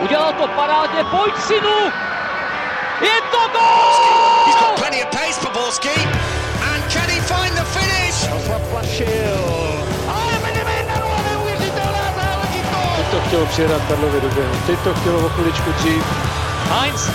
[0.00, 1.78] Udělal to parádně, pojď synu!
[3.00, 4.46] Je to gol!
[4.46, 5.96] He's got plenty of pace for Borski.
[6.72, 8.16] And can he find the finish?
[12.16, 12.96] Záležitost!
[12.96, 14.54] Teď to chtělo přijedat Karlovi do běhu.
[14.66, 16.04] Teď to chtělo o chviličku dřív.
[16.70, 17.10] Heinz.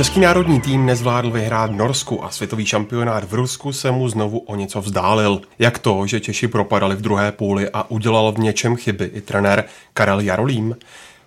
[0.00, 4.38] Český národní tým nezvládl vyhrát v Norsku a světový šampionát v Rusku se mu znovu
[4.38, 5.40] o něco vzdálil.
[5.58, 9.64] Jak to, že Češi propadali v druhé půli a udělal v něčem chyby i trenér
[9.94, 10.76] Karel Jarolím?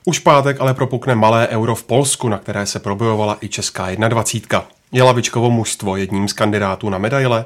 [0.05, 4.65] Už pátek ale propukne malé euro v Polsku, na které se probojovala i česká 21.
[4.91, 7.45] Je lavičkovo mužstvo jedním z kandidátů na medaile?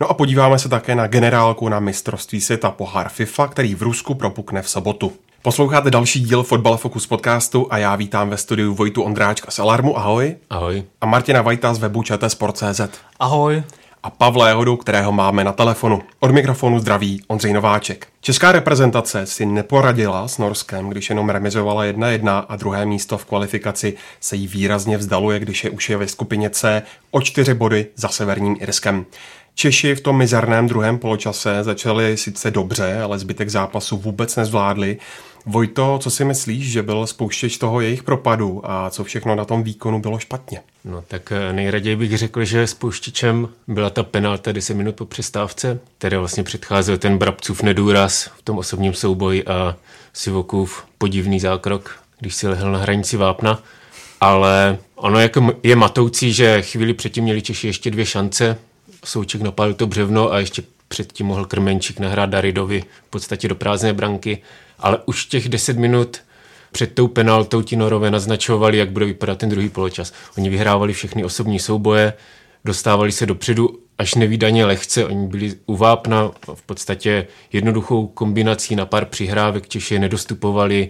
[0.00, 4.14] No a podíváme se také na generálku na mistrovství světa pohár FIFA, který v Rusku
[4.14, 5.12] propukne v sobotu.
[5.46, 9.98] Posloucháte další díl Fotbal Focus podcastu a já vítám ve studiu Vojtu Ondráčka z Alarmu,
[9.98, 10.36] ahoj.
[10.50, 10.84] Ahoj.
[11.00, 12.80] A Martina Vajta z webu Sport.cz.
[13.20, 13.62] Ahoj.
[14.02, 16.02] A Pavla Jehodu, kterého máme na telefonu.
[16.20, 18.08] Od mikrofonu zdraví Ondřej Nováček.
[18.20, 23.94] Česká reprezentace si neporadila s Norskem, když jenom remizovala 1-1 a druhé místo v kvalifikaci
[24.20, 28.08] se jí výrazně vzdaluje, když je už je ve skupině C o čtyři body za
[28.08, 29.06] Severním Irskem.
[29.58, 34.98] Češi v tom mizerném druhém poločase začali sice dobře, ale zbytek zápasu vůbec nezvládli.
[35.48, 39.62] Vojto, co si myslíš, že byl spouštěč toho jejich propadu a co všechno na tom
[39.62, 40.60] výkonu bylo špatně?
[40.84, 45.78] No tak eh, nejraději bych řekl, že spouštěčem byla ta penalta 10 minut po přestávce,
[45.98, 49.76] které vlastně předcházel ten Brabcův nedůraz v tom osobním souboji a
[50.12, 53.62] Sivokův podivný zákrok, když si lehl na hranici vápna.
[54.20, 58.58] Ale ono jako je matoucí, že chvíli předtím měli Češi ještě dvě šance.
[59.04, 63.92] Souček napálil to břevno a ještě předtím mohl Krmenčík nahrát Daridovi v podstatě do prázdné
[63.92, 64.42] branky
[64.78, 66.20] ale už těch 10 minut
[66.72, 70.12] před tou penaltou ti Norové naznačovali, jak bude vypadat ten druhý poločas.
[70.38, 72.12] Oni vyhrávali všechny osobní souboje,
[72.64, 75.04] dostávali se dopředu až nevýdaně lehce.
[75.04, 79.68] Oni byli u vápna v podstatě jednoduchou kombinací na pár přihrávek.
[79.68, 80.88] Češi nedostupovali,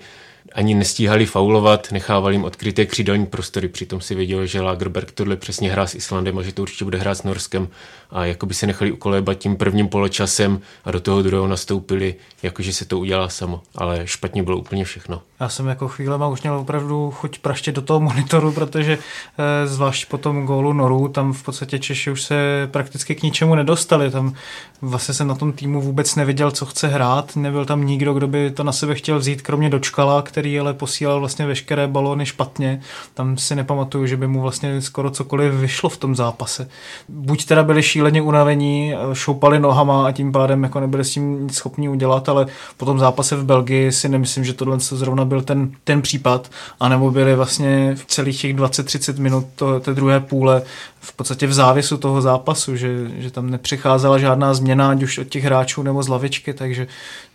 [0.57, 5.71] ani nestíhali faulovat, nechávali jim odkryté křídelní prostory, přitom si věděl, že Lagerberg tohle přesně
[5.71, 7.69] hrá s Islandem a že to určitě bude hrát s Norskem.
[8.11, 12.73] A jako by se nechali ukolébat tím prvním poločasem a do toho druhého nastoupili, jakože
[12.73, 15.23] se to udělá samo, ale špatně bylo úplně všechno.
[15.41, 20.09] Já jsem jako chvílema už měl opravdu chuť praště do toho monitoru, protože eh, zvlášť
[20.09, 24.35] po tom gólu Noru, tam v podstatě Češi už se prakticky k ničemu nedostali, tam
[24.83, 28.51] vlastně jsem na tom týmu vůbec nevěděl, co chce hrát, nebyl tam nikdo, kdo by
[28.51, 32.81] to na sebe chtěl vzít, kromě Dočkala, který ale posílal vlastně veškeré balóny špatně,
[33.15, 36.69] tam si nepamatuju, že by mu vlastně skoro cokoliv vyšlo v tom zápase.
[37.09, 41.55] Buď teda byli šíleně unavení, šoupali nohama a tím pádem jako nebyli s tím nic
[41.55, 42.47] schopni udělat, ale
[42.77, 47.11] po tom zápase v Belgii si nemyslím, že tohle zrovna byl ten, ten případ, anebo
[47.11, 50.63] byli vlastně v celých těch 20-30 minut to, té druhé půle
[51.01, 55.29] v podstatě v závisu toho zápasu, že, že tam nepřicházela žádná změna, ať už od
[55.29, 56.87] těch hráčů nebo z lavičky, takže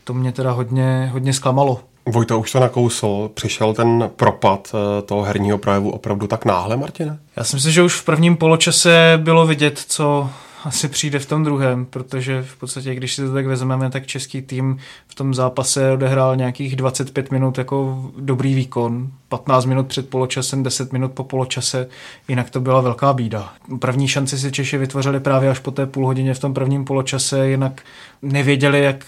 [0.03, 1.79] to mě teda hodně, hodně zklamalo.
[2.06, 7.19] Vojta už to nakousl, přišel ten propad eh, toho herního projevu opravdu tak náhle, Martine?
[7.35, 10.29] Já si myslím, že už v prvním poločase bylo vidět, co
[10.63, 14.41] asi přijde v tom druhém, protože v podstatě, když si to tak vezmeme, tak český
[14.41, 20.63] tým v tom zápase odehrál nějakých 25 minut jako dobrý výkon, 15 minut před poločasem,
[20.63, 21.88] 10 minut po poločase,
[22.28, 23.53] jinak to byla velká bída.
[23.79, 27.47] První šanci si Češi vytvořili právě až po té půl hodině v tom prvním poločase,
[27.47, 27.81] jinak
[28.22, 29.06] nevěděli, jak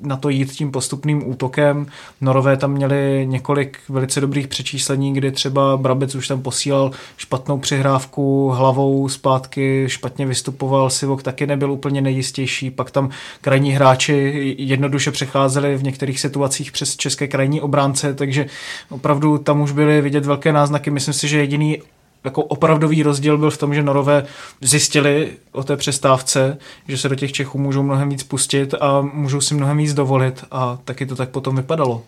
[0.00, 1.86] na to jít tím postupným útokem.
[2.20, 8.50] Norové tam měli několik velice dobrých přečíslení, kdy třeba Brabec už tam posílal špatnou přihrávku
[8.50, 13.10] hlavou zpátky, špatně vystupoval, Sivok taky nebyl úplně nejistější, pak tam
[13.40, 18.46] krajní hráči jednoduše přecházeli v některých situacích přes české krajní obránce, takže
[18.90, 20.90] opravdu tam už byly vidět velké náznaky.
[20.90, 21.78] Myslím si, že jediný
[22.26, 24.24] jako opravdový rozdíl byl v tom, že Norové
[24.60, 29.40] zjistili o té přestávce, že se do těch Čechů můžou mnohem víc pustit a můžou
[29.40, 32.02] si mnohem víc dovolit a taky to tak potom vypadalo.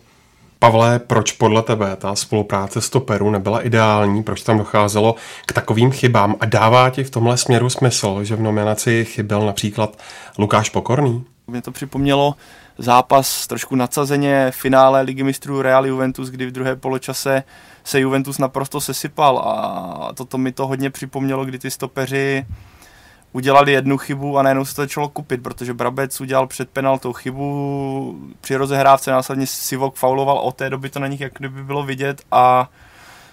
[0.59, 5.15] Pavle, proč podle tebe ta spolupráce stoperů nebyla ideální, proč tam docházelo
[5.45, 9.97] k takovým chybám a dává ti v tomhle směru smysl, že v nominaci chyběl například
[10.37, 11.23] Lukáš Pokorný?
[11.47, 12.35] Mě to připomnělo
[12.79, 17.43] zápas trošku nadsazeně finále Ligy mistrů Real Juventus, kdy v druhé poločase
[17.83, 22.45] se Juventus naprosto sesypal a toto mi to hodně připomnělo, kdy ty stopeři
[23.31, 28.29] udělali jednu chybu a najednou se to začalo kupit, protože Brabec udělal před penaltou chybu,
[28.41, 32.21] při rozehrávce následně Sivok fauloval, od té doby to na nich jak kdyby bylo vidět
[32.31, 32.69] a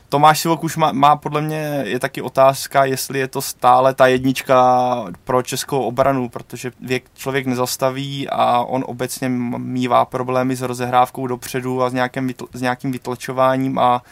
[0.08, 4.06] Tomáš Sivok už má, má podle mě, je taky otázka, jestli je to stále ta
[4.06, 11.26] jednička pro českou obranu, protože věk člověk nezastaví a on obecně mývá problémy s rozehrávkou
[11.26, 14.02] dopředu a s, nějakým, s nějakým vytlačováním a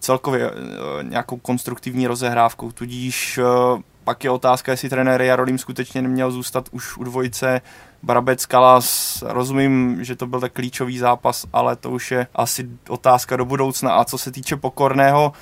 [0.00, 6.30] celkově eh, nějakou konstruktivní rozehrávkou, tudíž eh, pak je otázka, jestli trenér Jarolím skutečně neměl
[6.30, 7.60] zůstat už u dvojice
[8.04, 13.36] Brabec Kalas, rozumím, že to byl tak klíčový zápas, ale to už je asi otázka
[13.36, 13.92] do budoucna.
[13.92, 15.32] A co se týče Pokorného,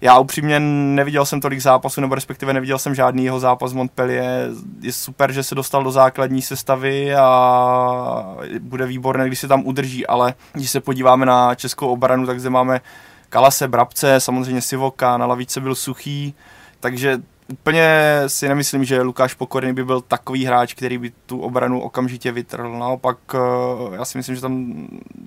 [0.00, 4.50] já upřímně neviděl jsem tolik zápasů, nebo respektive neviděl jsem žádný jeho zápas v Montpellier.
[4.80, 10.06] Je super, že se dostal do základní sestavy a bude výborné, když se tam udrží,
[10.06, 12.80] ale když se podíváme na českou obranu, tak zde máme
[13.28, 16.34] Kalase, Brabce, samozřejmě Sivoka, na lavice byl Suchý,
[16.80, 17.18] takže
[17.52, 22.32] úplně si nemyslím, že Lukáš Pokorný by byl takový hráč, který by tu obranu okamžitě
[22.32, 22.78] vytrhl.
[22.78, 23.38] Naopak eh,
[23.96, 24.74] já si myslím, že tam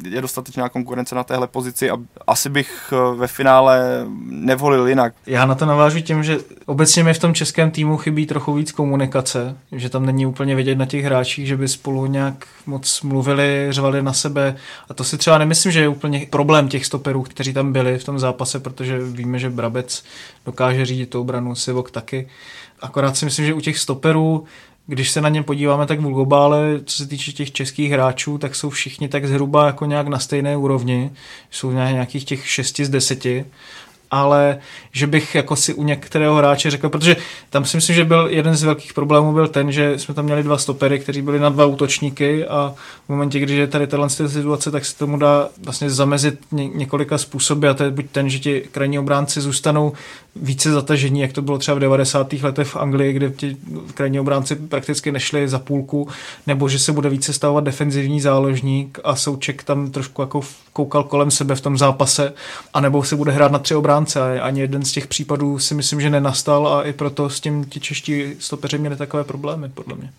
[0.04, 5.13] je dostatečná konkurence na téhle pozici a asi bych eh, ve finále nevolil jinak.
[5.27, 8.71] Já na to navážu tím, že obecně mi v tom českém týmu chybí trochu víc
[8.71, 13.68] komunikace, že tam není úplně vidět na těch hráčích, že by spolu nějak moc mluvili,
[13.69, 14.56] řvali na sebe
[14.89, 18.04] a to si třeba nemyslím, že je úplně problém těch stoperů, kteří tam byli v
[18.04, 20.04] tom zápase, protože víme, že Brabec
[20.45, 22.15] dokáže řídit tu obranu, Sivok taky.
[22.82, 24.46] Akorát si myslím, že u těch stoperů
[24.88, 28.56] když se na ně podíváme tak v globále, co se týče těch českých hráčů, tak
[28.56, 31.12] jsou všichni tak zhruba jako nějak na stejné úrovni.
[31.52, 33.26] Jsou nějakých těch 6 z 10
[34.12, 34.57] ale
[34.92, 37.18] že bych jako si u některého hráče řekl, protože
[37.50, 40.44] tam si myslím, že byl jeden z velkých problémů byl ten, že jsme tam měli
[40.44, 42.74] dva stopery, kteří byli na dva útočníky a
[43.06, 47.18] v momentě, když je tady tato situace, tak se tomu dá vlastně zamezit ně, několika
[47.18, 49.94] způsoby a to je buď ten, že ti krajní obránci zůstanou
[50.36, 52.34] více zatažení, jak to bylo třeba v 90.
[52.34, 53.57] letech v Anglii, kde ti
[53.94, 56.07] krajní obránci prakticky nešli za půlku,
[56.48, 60.42] nebo že se bude více stavovat defenzivní záložník a Souček tam trošku jako
[60.74, 62.34] koukal kolem sebe v tom zápase,
[62.74, 66.01] anebo se bude hrát na tři obránce a ani jeden z těch případů si myslím,
[66.01, 70.12] že nenastal a i proto s tím ti čeští stopeři měli takové problémy, podle mě.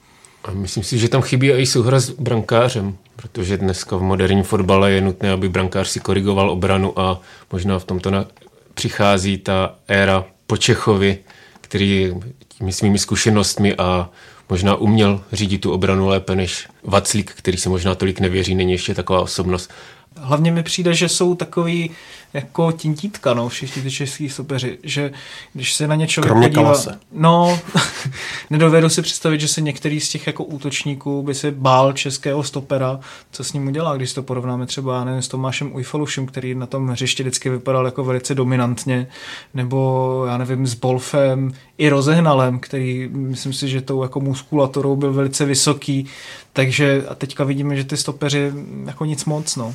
[0.44, 4.92] A myslím si, že tam chybí i souhra s brankářem, protože dneska v moderním fotbale
[4.92, 7.20] je nutné, aby brankář si korigoval obranu a
[7.52, 8.26] možná v tomto na,
[8.74, 11.18] přichází ta éra po Čechovi,
[11.60, 12.14] který
[12.58, 14.10] těmi svými zkušenostmi a
[14.48, 18.94] možná uměl řídit tu obranu lépe než Vaclík, který se možná tolik nevěří, není ještě
[18.94, 19.70] taková osobnost.
[20.16, 21.90] Hlavně mi přijde, že jsou takový
[22.34, 25.12] jako tintítka, no, všichni ty český soupeři, že
[25.52, 26.62] když se na ně člověk Kromě podívá...
[26.62, 26.98] Kalase.
[27.12, 27.60] No,
[28.50, 33.00] nedovedu si představit, že se některý z těch jako útočníků by se bál českého stopera,
[33.30, 36.88] co s ním udělá, když to porovnáme třeba, nevím, s Tomášem Ujfalušem, který na tom
[36.88, 39.06] hřišti vždycky vypadal jako velice dominantně,
[39.54, 45.12] nebo já nevím, s Bolfem, i rozehnalem, který myslím si, že tou jako muskulaturou byl
[45.12, 46.06] velice vysoký,
[46.52, 48.52] takže a teďka vidíme, že ty stopeři
[48.86, 49.74] jako nic moc, no.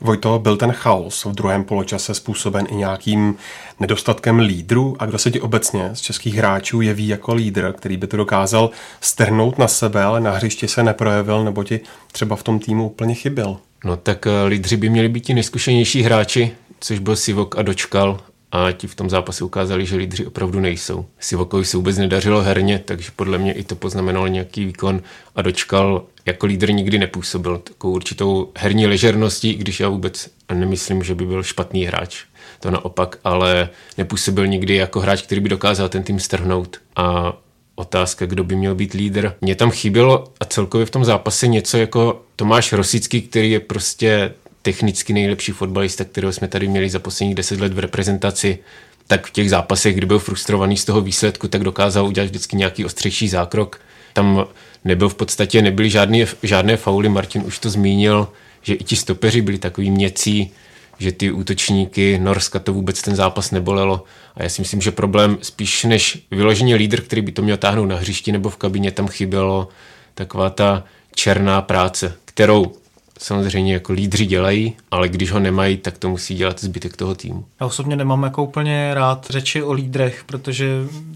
[0.00, 3.36] Vojto, byl ten chaos v druhém poločase způsoben i nějakým
[3.80, 8.06] nedostatkem lídru a kdo se ti obecně z českých hráčů jeví jako lídr, který by
[8.06, 8.70] to dokázal
[9.00, 11.80] strhnout na sebe, ale na hřišti se neprojevil nebo ti
[12.12, 13.56] třeba v tom týmu úplně chyběl?
[13.84, 18.20] No tak eh, lídři by měli být ti nejzkušenější hráči, což byl Sivok a Dočkal
[18.52, 21.06] a ti v tom zápase ukázali, že lídři opravdu nejsou.
[21.20, 25.02] Sivokovi se vůbec nedařilo herně, takže podle mě i to poznamenalo nějaký výkon
[25.34, 31.14] a Dočkal jako lídr nikdy nepůsobil takovou určitou herní ležerností, když já vůbec nemyslím, že
[31.14, 32.24] by byl špatný hráč.
[32.60, 36.76] To naopak, ale nepůsobil nikdy jako hráč, který by dokázal ten tým strhnout.
[36.96, 37.36] A
[37.74, 39.32] otázka, kdo by měl být lídr.
[39.40, 44.32] Mně tam chybělo a celkově v tom zápase něco jako Tomáš Rosický, který je prostě
[44.66, 48.58] technicky nejlepší fotbalista, kterého jsme tady měli za posledních deset let v reprezentaci,
[49.06, 52.84] tak v těch zápasech, kdy byl frustrovaný z toho výsledku, tak dokázal udělat vždycky nějaký
[52.84, 53.80] ostřejší zákrok.
[54.12, 54.46] Tam
[54.84, 58.28] nebyl v podstatě, nebyly žádné, žádné fauly, Martin už to zmínil,
[58.62, 60.50] že i ti stopeři byli takový měcí,
[60.98, 64.04] že ty útočníky Norska to vůbec ten zápas nebolelo.
[64.34, 67.88] A já si myslím, že problém spíš než vyloženě lídr, který by to měl táhnout
[67.88, 69.68] na hřišti nebo v kabině, tam chybělo
[70.14, 72.72] taková ta černá práce, kterou
[73.18, 77.44] samozřejmě jako lídři dělají, ale když ho nemají, tak to musí dělat zbytek toho týmu.
[77.60, 80.68] Já osobně nemám jako úplně rád řeči o lídrech, protože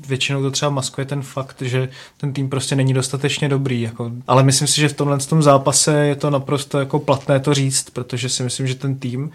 [0.08, 3.82] většinou to třeba maskuje ten fakt, že ten tým prostě není dostatečně dobrý.
[3.82, 4.10] Jako.
[4.26, 7.90] Ale myslím si, že v tomhle tom zápase je to naprosto jako platné to říct,
[7.90, 9.30] protože si myslím, že ten tým,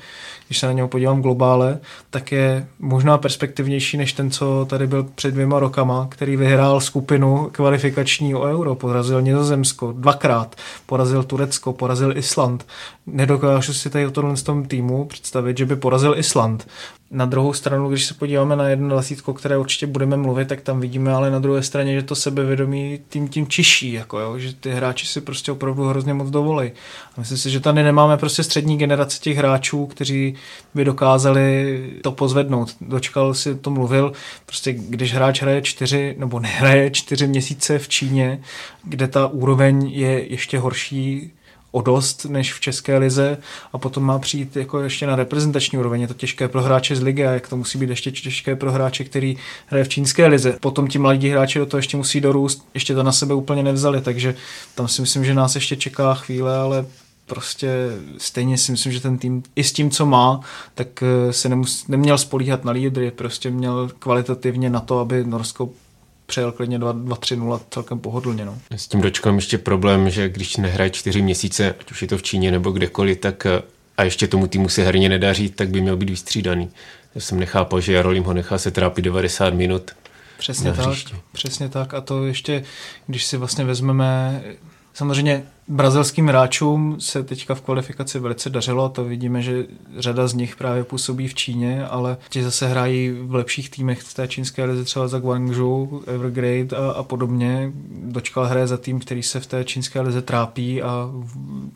[0.48, 5.04] když se na něho podívám globále, tak je možná perspektivnější než ten, co tady byl
[5.16, 12.18] před dvěma rokama, který vyhrál skupinu kvalifikační o euro, porazil Nizozemsko dvakrát, porazil Turecko, porazil
[12.18, 12.66] Island.
[13.08, 16.68] Nedokážu si tady o tomhle tom týmu představit, že by porazil Island.
[17.15, 20.79] Na druhou stranu, když se podíváme na jedno lasítko, které určitě budeme mluvit, tak tam
[20.79, 24.72] vidíme ale na druhé straně, že to sebevědomí tím tím čiší, jako jo, že ty
[24.72, 26.72] hráči si prostě opravdu hrozně moc dovolí.
[27.17, 30.36] A myslím si, že tady nemáme prostě střední generace těch hráčů, kteří
[30.74, 32.75] by dokázali to pozvednout.
[32.81, 34.13] Dočkal si to mluvil,
[34.45, 38.41] prostě když hráč hraje čtyři, nebo nehraje čtyři měsíce v Číně,
[38.84, 41.31] kde ta úroveň je ještě horší
[41.75, 43.38] o dost než v České lize
[43.74, 46.01] a potom má přijít jako ještě na reprezentační úroveň.
[46.01, 48.72] Je to těžké pro hráče z ligy a jak to musí být ještě těžké pro
[48.72, 50.58] hráče, který hraje v čínské lize.
[50.60, 54.01] Potom ti mladí hráči do toho ještě musí dorůst, ještě to na sebe úplně nevzali,
[54.01, 54.36] takže
[54.75, 56.86] tam si myslím, že nás ještě čeká chvíle, ale
[57.25, 57.70] prostě
[58.17, 60.39] stejně si myslím, že ten tým i s tím, co má,
[60.75, 65.70] tak eh, se nemus, neměl spolíhat na lídry, prostě měl kvalitativně na to, aby Norsko
[66.25, 68.46] přejel klidně 2-3-0 celkem pohodlně.
[68.46, 68.58] No.
[68.75, 72.24] S tím dočkám ještě problém, že když nehraje čtyři měsíce, ať už je to v
[72.24, 73.62] Číně nebo kdekoliv, tak eh,
[73.98, 76.70] a ještě tomu týmu se herně nedaří, tak by měl být vystřídaný.
[77.15, 79.91] Já jsem nechápal, že Jarolím ho nechá se trápit 90 minut.
[80.38, 80.98] Přesně tak,
[81.32, 81.94] přesně tak.
[81.94, 82.63] A to ještě,
[83.08, 84.44] když si vlastně vezmeme
[84.96, 89.66] Samozřejmě brazilským hráčům se teďka v kvalifikaci velice dařilo, to vidíme, že
[89.98, 94.14] řada z nich právě působí v Číně, ale ti zase hrají v lepších týmech v
[94.14, 97.72] té čínské lize, třeba za Guangzhou, Evergrade a, a podobně.
[97.90, 101.10] Dočkal hraje za tým, který se v té čínské lize trápí a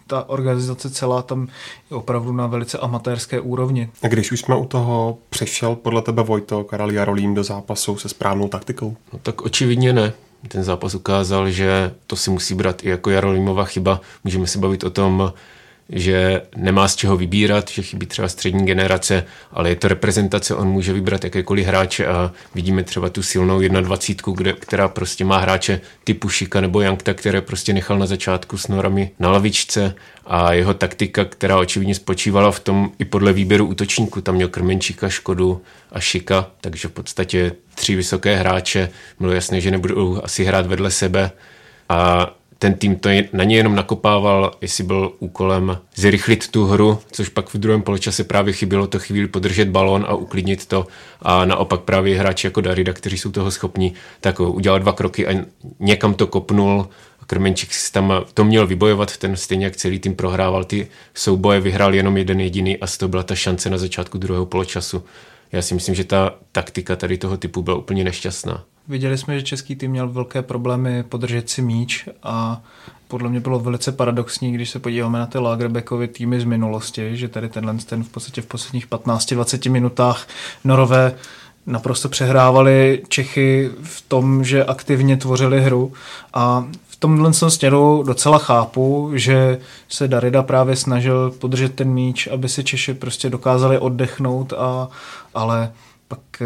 [0.07, 1.47] ta organizace celá tam
[1.91, 3.89] je opravdu na velice amatérské úrovni.
[4.03, 8.09] A když už jsme u toho, přešel podle tebe Vojto Karel Jarolím do zápasu se
[8.09, 8.95] správnou taktikou?
[9.13, 10.13] No tak očividně ne
[10.47, 14.01] ten zápas ukázal, že to si musí brát i jako Jarolímova chyba.
[14.23, 15.33] Můžeme se bavit o tom,
[15.89, 20.67] že nemá z čeho vybírat, že chybí třeba střední generace, ale je to reprezentace, on
[20.67, 25.81] může vybrat jakékoliv hráče a vidíme třeba tu silnou 21, kde, která prostě má hráče
[26.03, 30.73] typu Šika nebo Jankta, které prostě nechal na začátku s norami na lavičce a jeho
[30.73, 35.99] taktika, která očividně spočívala v tom i podle výběru útočníků, tam měl Krmenčíka, Škodu a
[35.99, 41.31] Šika, takže v podstatě tři vysoké hráče, bylo jasné, že nebudou asi hrát vedle sebe
[41.89, 42.29] a
[42.59, 47.53] ten tým to na ně jenom nakopával, jestli byl úkolem zrychlit tu hru, což pak
[47.53, 50.87] v druhém poločase právě chybělo to chvíli podržet balon a uklidnit to
[51.21, 55.45] a naopak právě hráči jako Darida, kteří jsou toho schopní, tak udělal dva kroky a
[55.79, 56.89] někam to kopnul
[57.29, 61.95] Krmenčík si tam to měl vybojovat, ten stejně jak celý tým prohrával ty souboje, vyhrál
[61.95, 65.03] jenom jeden jediný a toho byla ta šance na začátku druhého poločasu.
[65.51, 68.63] Já si myslím, že ta taktika tady toho typu byla úplně nešťastná.
[68.89, 72.61] Viděli jsme, že český tým měl velké problémy podržet si míč a
[73.07, 77.27] podle mě bylo velice paradoxní, když se podíváme na ty Lagerbekovy týmy z minulosti, že
[77.27, 80.27] tady tenhle ten v podstatě v posledních 15-20 minutách
[80.63, 81.15] Norové
[81.65, 85.93] naprosto přehrávali Čechy v tom, že aktivně tvořili hru.
[86.33, 92.49] A v tomhle směru docela chápu, že se Darida právě snažil podržet ten míč, aby
[92.49, 94.87] si Češi prostě dokázali oddechnout, a,
[95.33, 95.71] ale
[96.09, 96.45] pak e,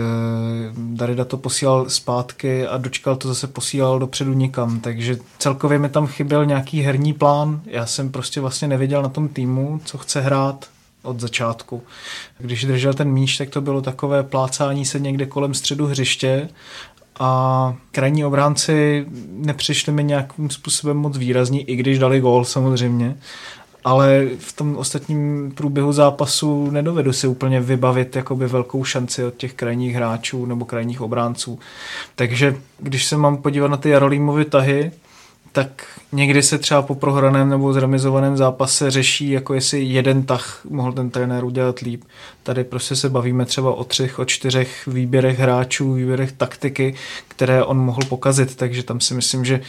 [0.77, 6.07] Darida to posílal zpátky a dočkal to zase posílal dopředu nikam, takže celkově mi tam
[6.07, 10.65] chyběl nějaký herní plán, já jsem prostě vlastně nevěděl na tom týmu, co chce hrát
[11.03, 11.83] od začátku.
[12.37, 16.49] Když držel ten míč, tak to bylo takové plácání se někde kolem středu hřiště
[17.19, 23.17] a krajní obránci nepřišli mi nějakým způsobem moc výrazní, i když dali gól samozřejmě,
[23.83, 29.53] ale v tom ostatním průběhu zápasu nedovedu si úplně vybavit jakoby velkou šanci od těch
[29.53, 31.59] krajních hráčů nebo krajních obránců.
[32.15, 34.91] Takže když se mám podívat na ty Jarolímovy tahy,
[35.53, 40.93] tak někdy se třeba po prohraném nebo zremizovaném zápase řeší, jako jestli jeden tah mohl
[40.93, 42.03] ten trenér udělat líp.
[42.43, 46.95] Tady prostě se bavíme třeba o třech, o čtyřech výběrech hráčů, výběrech taktiky,
[47.27, 49.61] které on mohl pokazit, takže tam si myslím, že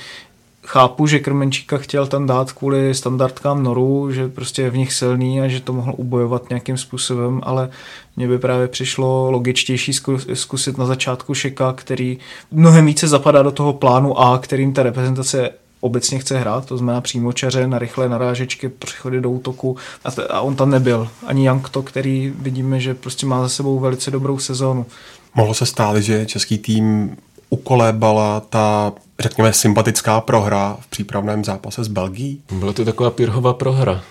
[0.66, 5.40] chápu, že Krmenčíka chtěl tam dát kvůli standardkám Noru, že prostě je v nich silný
[5.40, 7.68] a že to mohl ubojovat nějakým způsobem, ale
[8.16, 9.92] mně by právě přišlo logičtější
[10.34, 12.18] zkusit na začátku Šika, který
[12.50, 17.02] mnohem více zapadá do toho plánu A, kterým ta reprezentace obecně chce hrát, to znamená
[17.34, 21.08] čaře na rychlé narážečky, přechody do útoku a, t- a on tam nebyl.
[21.26, 24.86] Ani Jankto, který vidíme, že prostě má za sebou velice dobrou sezónu.
[25.34, 27.16] Mohlo se stát, že český tým
[27.54, 32.40] ukolébala ta, řekněme, sympatická prohra v přípravném zápase s Belgií?
[32.52, 34.02] Byla to taková pirhová prohra.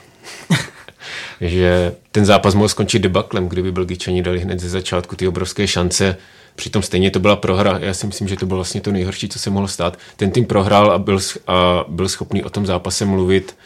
[1.42, 6.18] že ten zápas mohl skončit debaklem, kdyby Belgičani dali hned ze začátku ty obrovské šance
[6.56, 7.80] Přitom stejně to byla prohra.
[7.82, 9.98] Já si myslím, že to bylo vlastně to nejhorší, co se mohlo stát.
[10.16, 13.58] Ten tým prohrál a byl, a byl schopný o tom zápase mluvit,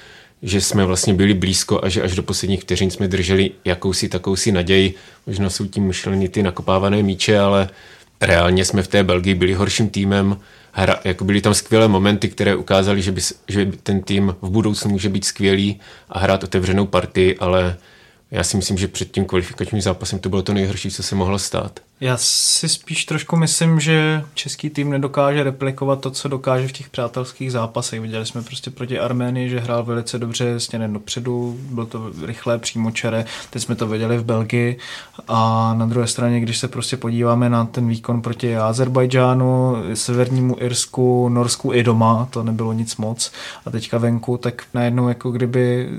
[0.41, 4.51] že jsme vlastně byli blízko a že až do posledních vteřin jsme drželi jakousi takousi
[4.51, 4.93] naději.
[5.27, 7.69] Možná jsou tím myšleny ty nakopávané míče, ale
[8.21, 10.37] reálně jsme v té Belgii byli horším týmem.
[10.71, 14.91] Hra, jako byly tam skvělé momenty, které ukázaly, že, by, že ten tým v budoucnu
[14.91, 17.77] může být skvělý a hrát otevřenou partii, ale
[18.31, 21.39] já si myslím, že před tím kvalifikačním zápasem to bylo to nejhorší, co se mohlo
[21.39, 21.79] stát.
[21.99, 26.89] Já si spíš trošku myslím, že český tým nedokáže replikovat to, co dokáže v těch
[26.89, 28.01] přátelských zápasech.
[28.01, 33.25] Viděli jsme prostě proti Arménii, že hrál velice dobře stěnem dopředu, byl to rychlé přímočare,
[33.49, 34.77] teď jsme to viděli v Belgii
[35.27, 41.29] a na druhé straně, když se prostě podíváme na ten výkon proti Azerbajdžánu, Severnímu Irsku,
[41.29, 43.31] Norsku i doma, to nebylo nic moc
[43.65, 45.89] a teďka venku, tak najednou jako kdyby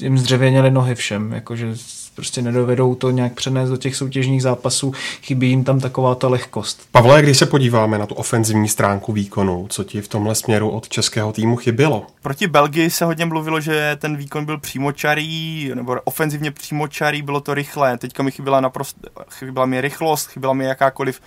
[0.00, 1.74] jim zdřevěněly nohy všem, jakože
[2.14, 6.88] prostě nedovedou to nějak přenést do těch soutěžních zápasů, chybí jim tam taková ta lehkost.
[6.92, 10.88] Pavle, když se podíváme na tu ofenzivní stránku výkonu, co ti v tomhle směru od
[10.88, 12.06] českého týmu chybělo?
[12.22, 17.54] Proti Belgii se hodně mluvilo, že ten výkon byl přímočarý, nebo ofenzivně přímočarý, bylo to
[17.54, 17.98] rychlé.
[17.98, 21.20] Teďka mi chyběla naprosto, chyběla mi rychlost, chyběla mi jakákoliv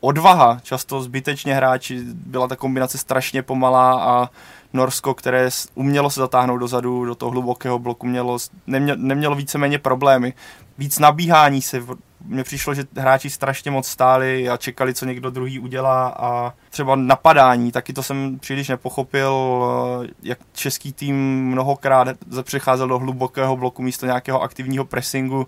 [0.00, 0.60] odvaha.
[0.62, 4.30] Často zbytečně hráči, byla ta kombinace strašně pomalá a
[4.72, 10.34] Norsko, které umělo se zatáhnout dozadu, do toho hlubokého bloku, mělo, nemělo, nemělo víceméně problémy.
[10.78, 11.82] Víc nabíhání se,
[12.24, 16.96] mně přišlo, že hráči strašně moc stáli a čekali, co někdo druhý udělá a třeba
[16.96, 19.62] napadání, taky to jsem příliš nepochopil,
[20.22, 22.08] jak český tým mnohokrát
[22.42, 25.46] přecházel do hlubokého bloku místo nějakého aktivního pressingu,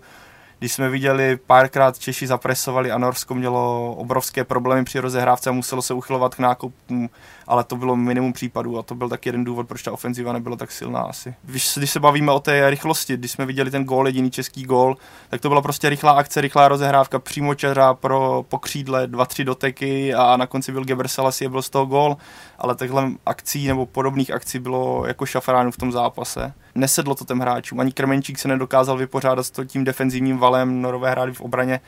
[0.59, 5.81] když jsme viděli párkrát Češi zapresovali a Norsko mělo obrovské problémy při rozehrávce a muselo
[5.81, 7.09] se uchylovat k nákupům,
[7.51, 10.55] ale to bylo minimum případů a to byl taky jeden důvod, proč ta ofenziva nebyla
[10.55, 11.33] tak silná asi.
[11.43, 14.97] Když, když se bavíme o té rychlosti, když jsme viděli ten gól, jediný český gól,
[15.29, 20.13] tak to byla prostě rychlá akce, rychlá rozehrávka, přímo čeřa pro pokřídle, dva, tři doteky
[20.13, 22.17] a na konci byl Geber Selassie, byl z toho gól,
[22.59, 26.53] ale takhle akcí nebo podobných akcí bylo jako šafránů v tom zápase.
[26.75, 31.33] Nesedlo to těm hráčům, ani Krmenčík se nedokázal vypořádat s tím defenzivním valem, Norové hráli
[31.33, 31.79] v obraně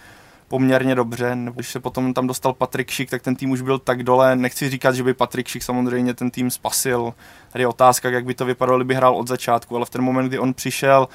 [0.54, 1.38] poměrně dobře.
[1.54, 4.36] Když se potom tam dostal Patrik Šik, tak ten tým už byl tak dole.
[4.36, 7.14] Nechci říkat, že by Patrik Šik samozřejmě ten tým spasil.
[7.52, 10.28] Tady je otázka, jak by to vypadalo, kdyby hrál od začátku, ale v ten moment,
[10.28, 11.08] kdy on přišel,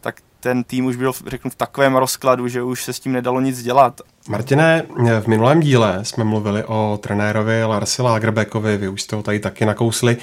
[0.00, 3.40] tak ten tým už byl, řeknu, v takovém rozkladu, že už se s tím nedalo
[3.40, 4.00] nic dělat.
[4.28, 4.82] Martine,
[5.20, 9.66] v minulém díle jsme mluvili o trenérovi Larsi Lagerbeckovi, vy už jste ho tady taky
[9.66, 10.16] nakousli.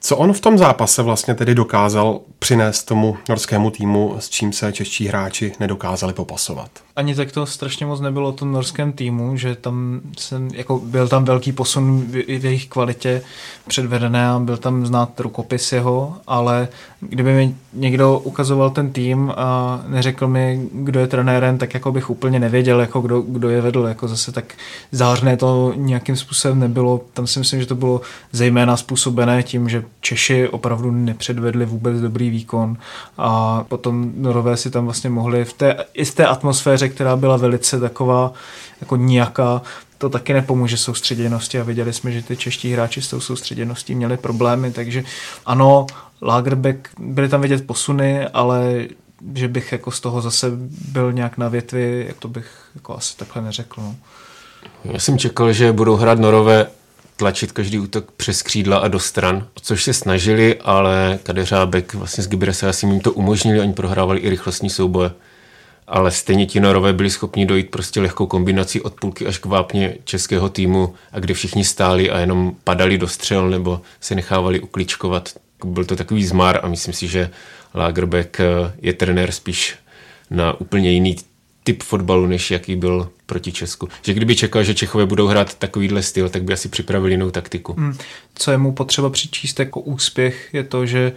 [0.00, 4.72] Co on v tom zápase vlastně tedy dokázal přinést tomu norskému týmu, s čím se
[4.72, 6.70] čeští hráči nedokázali popasovat?
[6.96, 11.08] Ani tak to strašně moc nebylo o tom norském týmu, že tam jsem, jako byl
[11.08, 13.22] tam velký posun v, v jejich kvalitě
[13.68, 16.68] předvedené a byl tam znát rukopis jeho, ale
[17.00, 22.10] kdyby mi někdo ukazoval ten tým a neřekl mi, kdo je trenérem, tak jako bych
[22.10, 23.86] úplně nevěděl, jako kdo, kdo je vedl.
[23.86, 24.54] Jako zase tak
[24.92, 27.00] zářné to nějakým způsobem nebylo.
[27.12, 28.00] Tam si myslím, že to bylo
[28.32, 32.76] zejména způsobené tím, že Češi opravdu nepředvedli vůbec dobrý výkon
[33.18, 37.36] a potom Norové si tam vlastně mohli v té, i v té atmosféře, která byla
[37.36, 38.32] velice taková
[38.80, 39.62] jako nijaká,
[39.98, 44.16] to taky nepomůže soustředěnosti a viděli jsme, že ty čeští hráči s tou soustředěností měli
[44.16, 45.04] problémy, takže
[45.46, 45.86] ano,
[46.22, 48.86] Lagerbeck, byly tam vidět posuny, ale
[49.34, 50.50] že bych jako z toho zase
[50.92, 53.80] byl nějak na větvi, jak to bych jako asi takhle neřekl.
[53.80, 53.96] No.
[54.84, 56.66] Já jsem čekal, že budou hrát Norové
[57.16, 62.62] tlačit každý útok přes křídla a do stran, což se snažili, ale Kadeřábek vlastně s
[62.68, 65.10] asi jim to umožnili, oni prohrávali i rychlostní souboje.
[65.86, 69.94] Ale stejně ti norové byli schopni dojít prostě lehkou kombinací od půlky až k vápně
[70.04, 75.28] českého týmu, a kde všichni stáli a jenom padali do střel nebo se nechávali ukličkovat.
[75.64, 77.30] Byl to takový zmar a myslím si, že
[77.74, 78.40] Lagerbeck
[78.82, 79.76] je trenér spíš
[80.30, 81.16] na úplně jiný
[81.66, 83.88] typ fotbalu, než jaký byl proti Česku.
[84.02, 87.72] Že kdyby čekal, že Čechové budou hrát takovýhle styl, tak by asi připravili jinou taktiku.
[87.72, 87.96] Hmm.
[88.34, 91.12] Co je mu potřeba přičíst jako úspěch, je to, že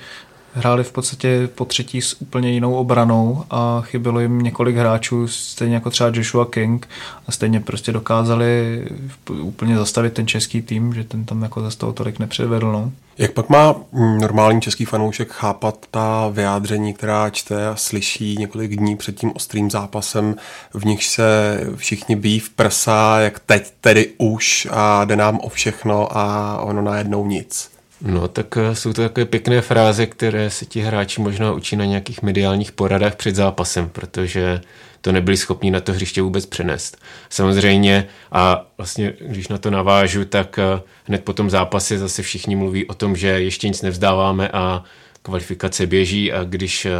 [0.53, 5.75] hráli v podstatě po třetí s úplně jinou obranou a chybělo jim několik hráčů, stejně
[5.75, 6.87] jako třeba Joshua King
[7.27, 8.85] a stejně prostě dokázali
[9.29, 12.71] úplně zastavit ten český tým, že ten tam jako za toho tolik nepředvedl.
[12.71, 12.91] No.
[13.17, 13.75] Jak pak má
[14.19, 19.71] normální český fanoušek chápat ta vyjádření, která čte a slyší několik dní před tím ostrým
[19.71, 20.35] zápasem,
[20.73, 25.49] v nich se všichni bíjí v prsa, jak teď tedy už a jde nám o
[25.49, 27.78] všechno a ono najednou nic.
[28.01, 31.85] No, tak eh, jsou to takové pěkné fráze, které se ti hráči možná učí na
[31.85, 34.61] nějakých mediálních poradách před zápasem, protože
[35.01, 36.97] to nebyli schopni na to hřiště vůbec přenést.
[37.29, 42.55] Samozřejmě a vlastně, když na to navážu, tak eh, hned po tom zápase zase všichni
[42.55, 44.83] mluví o tom, že ještě nic nevzdáváme a
[45.21, 46.91] kvalifikace běží a když eh,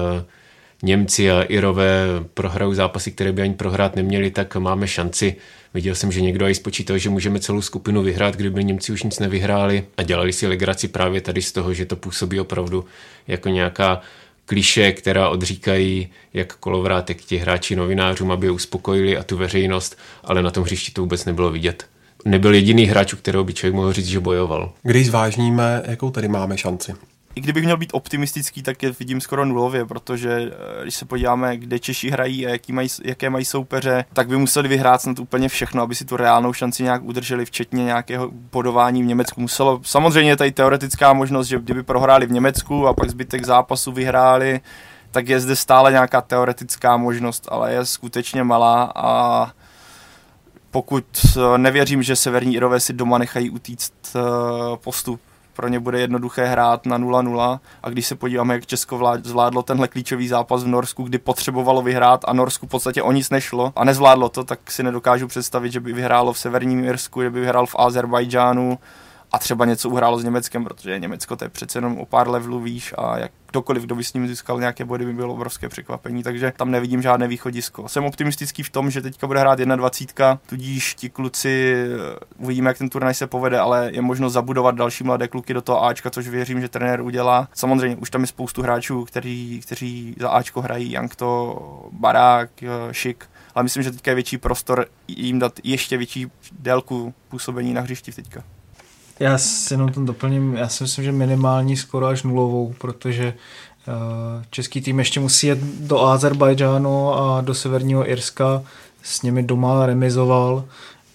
[0.84, 5.36] Němci a Irové prohrajou zápasy, které by ani prohrát neměli, tak máme šanci.
[5.74, 9.20] Viděl jsem, že někdo i spočítal, že můžeme celou skupinu vyhrát, kdyby Němci už nic
[9.20, 12.86] nevyhráli a dělali si legraci právě tady z toho, že to působí opravdu
[13.28, 14.02] jako nějaká
[14.46, 20.44] kliše, která odříkají jak kolovrátek ti hráči novinářům, aby je uspokojili a tu veřejnost, ale
[20.44, 21.86] na tom hřišti to vůbec nebylo vidět.
[22.26, 24.74] Nebyl jediný hráč, kterého by člověk mohl říct, že bojoval.
[24.84, 26.94] Když zvážníme, jakou tady máme šanci?
[27.40, 31.58] I kdybych měl být optimistický, tak je vidím skoro nulově, protože eh, když se podíváme,
[31.58, 35.50] kde Češi hrají a jaký mají, jaké mají soupeře, tak by museli vyhrát snad úplně
[35.50, 39.42] všechno, aby si tu reálnou šanci nějak udrželi, včetně nějakého bodování v Německu.
[39.42, 43.92] Muselo, samozřejmě je tady teoretická možnost, že kdyby prohráli v Německu a pak zbytek zápasu
[43.92, 44.62] vyhráli,
[45.12, 49.52] tak je zde stále nějaká teoretická možnost, ale je skutečně malá a
[50.72, 54.20] pokud eh, nevěřím, že Severní Irové si doma nechají utíct eh,
[54.78, 55.22] postup.
[55.60, 59.88] Pro ně bude jednoduché hrát na 0-0 a když se podíváme, jak Česko zvládlo tenhle
[59.88, 63.84] klíčový zápas v Norsku, kdy potřebovalo vyhrát a Norsku v podstatě o nic nešlo a
[63.84, 67.66] nezvládlo to, tak si nedokážu představit, že by vyhrálo v Severním Irsku, že by vyhrál
[67.66, 68.80] v Azerbajdžánu
[69.32, 72.60] a třeba něco uhrálo s Německem, protože Německo to je přece jenom o pár levelů
[72.60, 76.24] výš a jak kdokoliv, kdo by s ním získal nějaké body, by bylo obrovské překvapení,
[76.24, 77.90] takže tam nevidím žádné východisko.
[77.90, 82.78] Jsem optimistický v tom, že teďka bude hrát 21, tudíž ti kluci eh, uvidíme, jak
[82.78, 86.28] ten turnaj se povede, ale je možno zabudovat další mladé kluky do toho Ačka, což
[86.28, 87.48] věřím, že trenér udělá.
[87.54, 93.30] Samozřejmě už tam je spoustu hráčů, kteří, kteří za Ačko hrají, Jankto, Barák, eh, Šik,
[93.56, 98.12] ale myslím, že teďka je větší prostor jim dát ještě větší délku působení na hřišti
[98.12, 98.44] teďka.
[99.20, 103.34] Já si jenom tom doplním, já si myslím, že minimální skoro až nulovou, protože
[103.88, 103.94] uh,
[104.50, 108.64] český tým ještě musí jet do Azerbajdžánu a do severního Irska,
[109.04, 110.66] s nimi doma remizoval.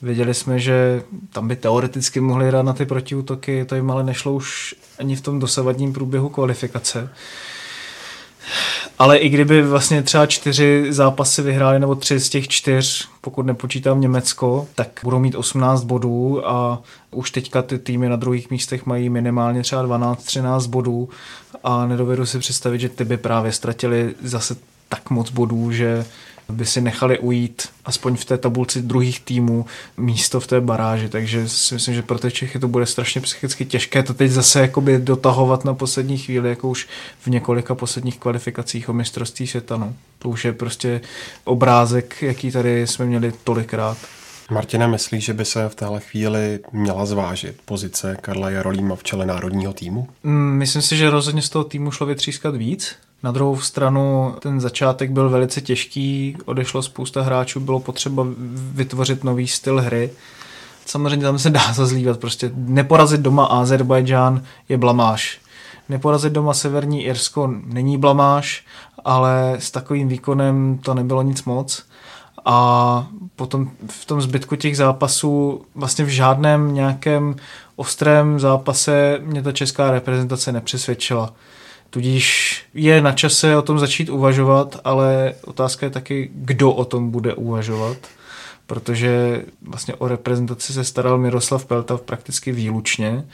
[0.02, 4.32] Věděli jsme, že tam by teoreticky mohli hrát na ty protiútoky, to jim ale nešlo
[4.32, 7.10] už ani v tom dosavadním průběhu kvalifikace.
[8.98, 14.00] Ale i kdyby vlastně třeba čtyři zápasy vyhráli, nebo tři z těch čtyř, pokud nepočítám
[14.00, 19.10] Německo, tak budou mít 18 bodů a už teďka ty týmy na druhých místech mají
[19.10, 21.08] minimálně třeba 12-13 bodů.
[21.64, 24.56] A nedovedu si představit, že ty by právě ztratili zase
[24.88, 26.04] tak moc bodů, že
[26.48, 31.48] by si nechali ujít aspoň v té tabulci druhých týmů místo v té baráži, takže
[31.48, 34.98] si myslím, že pro ty Čechy to bude strašně psychicky těžké to teď zase jakoby
[34.98, 36.88] dotahovat na poslední chvíli, jako už
[37.20, 39.76] v několika posledních kvalifikacích o mistrovství světa.
[39.76, 39.94] No.
[40.18, 41.00] To už je prostě
[41.44, 43.98] obrázek, jaký tady jsme měli tolikrát.
[44.50, 49.26] Martina myslí, že by se v téhle chvíli měla zvážit pozice Karla Jarolíma v čele
[49.26, 50.08] národního týmu?
[50.22, 52.96] Mm, myslím si, že rozhodně z toho týmu šlo vytřískat víc.
[53.24, 58.26] Na druhou stranu ten začátek byl velice těžký, odešlo spousta hráčů, bylo potřeba
[58.72, 60.10] vytvořit nový styl hry.
[60.86, 65.40] Samozřejmě tam se dá zazlívat, prostě neporazit doma Azerbajdžán je blamáž.
[65.88, 68.64] Neporazit doma Severní Irsko není blamáž,
[69.04, 71.86] ale s takovým výkonem to nebylo nic moc.
[72.44, 73.06] A
[73.36, 77.36] potom v tom zbytku těch zápasů vlastně v žádném nějakém
[77.76, 81.32] ostrém zápase mě ta česká reprezentace nepřesvědčila.
[81.94, 87.10] Tudíž je na čase o tom začít uvažovat, ale otázka je taky, kdo o tom
[87.10, 87.96] bude uvažovat,
[88.66, 93.24] protože vlastně o reprezentaci se staral Miroslav Pelta prakticky výlučně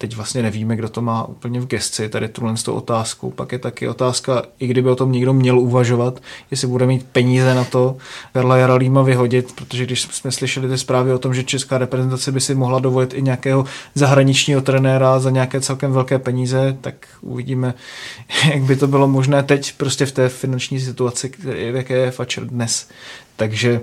[0.00, 3.30] teď vlastně nevíme, kdo to má úplně v gesci, tady tuhle s tou otázkou.
[3.30, 7.54] Pak je taky otázka, i kdyby o tom někdo měl uvažovat, jestli bude mít peníze
[7.54, 7.96] na to
[8.32, 12.40] Karla Jaralíma vyhodit, protože když jsme slyšeli ty zprávy o tom, že česká reprezentace by
[12.40, 17.74] si mohla dovolit i nějakého zahraničního trenéra za nějaké celkem velké peníze, tak uvidíme,
[18.54, 22.88] jak by to bylo možné teď prostě v té finanční situaci, jaké je Fatscher dnes.
[23.36, 23.80] Takže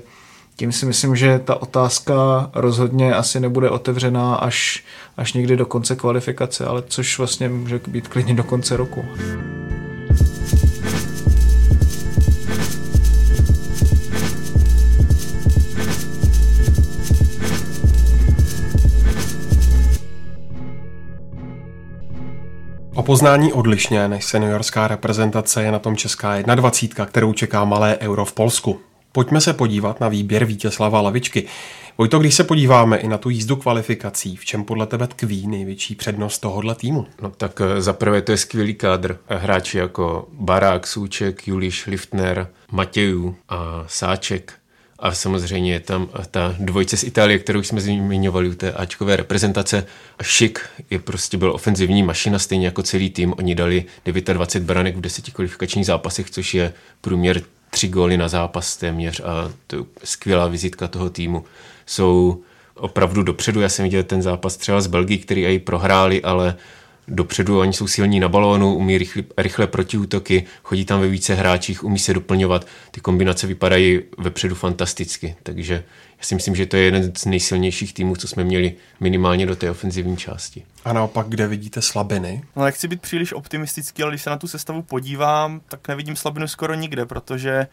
[0.57, 4.83] tím si myslím, že ta otázka rozhodně asi nebude otevřená až,
[5.17, 9.05] až někdy do konce kvalifikace, ale což vlastně může být klidně do konce roku.
[23.07, 28.33] Poznání odlišně než seniorská reprezentace je na tom česká 21, kterou čeká malé euro v
[28.33, 28.79] Polsku.
[29.17, 31.47] Pojďme se podívat na výběr Vítězslava Lavičky.
[31.97, 35.95] Vojto, když se podíváme i na tu jízdu kvalifikací, v čem podle tebe tkví největší
[35.95, 37.07] přednost tohohle týmu?
[37.21, 39.17] No tak eh, za prvé to je skvělý kádr.
[39.27, 44.53] Hráči jako Barák, Souček, Juliš Liftner, Matějů a Sáček.
[44.99, 49.85] A samozřejmě je tam ta dvojce z Itálie, kterou jsme zmiňovali u té Ačkové reprezentace.
[50.19, 53.33] A Šik je prostě byl ofenzivní mašina, stejně jako celý tým.
[53.37, 58.77] Oni dali 29 branek v deseti kvalifikačních zápasech, což je průměr tři góly na zápas
[58.77, 61.45] téměř a to je skvělá vizitka toho týmu.
[61.85, 62.41] Jsou
[62.75, 66.55] opravdu dopředu, já jsem viděl ten zápas třeba z Belgii, který i prohráli, ale
[67.07, 71.83] dopředu, oni jsou silní na balónu, umí rychle, rychle protiútoky, chodí tam ve více hráčích,
[71.83, 75.83] umí se doplňovat, ty kombinace vypadají vepředu fantasticky, takže
[76.17, 79.55] já si myslím, že to je jeden z nejsilnějších týmů, co jsme měli minimálně do
[79.55, 80.65] té ofenzivní části.
[80.85, 82.43] A naopak, kde vidíte slabiny?
[82.55, 86.47] No nechci být příliš optimistický, ale když se na tu sestavu podívám, tak nevidím slabinu
[86.47, 87.67] skoro nikde, protože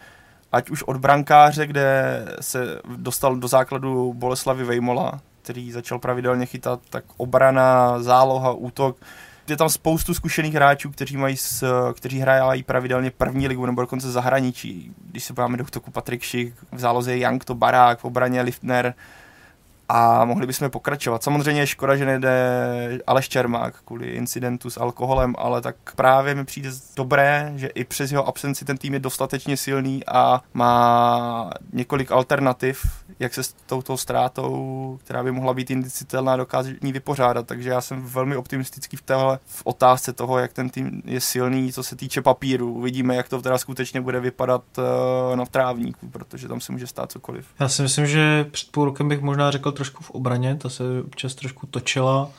[0.52, 6.80] ať už od brankáře, kde se dostal do základu Boleslavy Vejmola, který začal pravidelně chytat,
[6.90, 8.96] tak obrana, záloha, útok,
[9.48, 14.12] Je tam spoustu zkušených hráčů, kteří mají, s, kteří hrají pravidelně první ligu nebo dokonce
[14.12, 14.92] zahraničí.
[15.10, 18.94] Když se podíváme do toku Patrik Šik, v záloze Young to Barák, v obraně Liftner,
[19.88, 21.22] a mohli bychom pokračovat.
[21.22, 26.44] Samozřejmě je škoda, že nejde Aleš Čermák kvůli incidentu s alkoholem, ale tak právě mi
[26.44, 32.12] přijde dobré, že i přes jeho absenci ten tým je dostatečně silný a má několik
[32.12, 32.86] alternativ,
[33.18, 37.46] jak se s touto ztrátou, která by mohla být indicitelná, dokáže ní vypořádat.
[37.46, 41.72] Takže já jsem velmi optimistický v téhle v otázce toho, jak ten tým je silný,
[41.72, 42.72] co se týče papíru.
[42.72, 47.12] Uvidíme, jak to teda skutečně bude vypadat eh, na trávníku, protože tam se může stát
[47.12, 47.46] cokoliv.
[47.60, 50.84] Já si myslím, že před půl rokem bych možná řekl trošku v obraně, ta se
[51.06, 52.30] občas trošku točila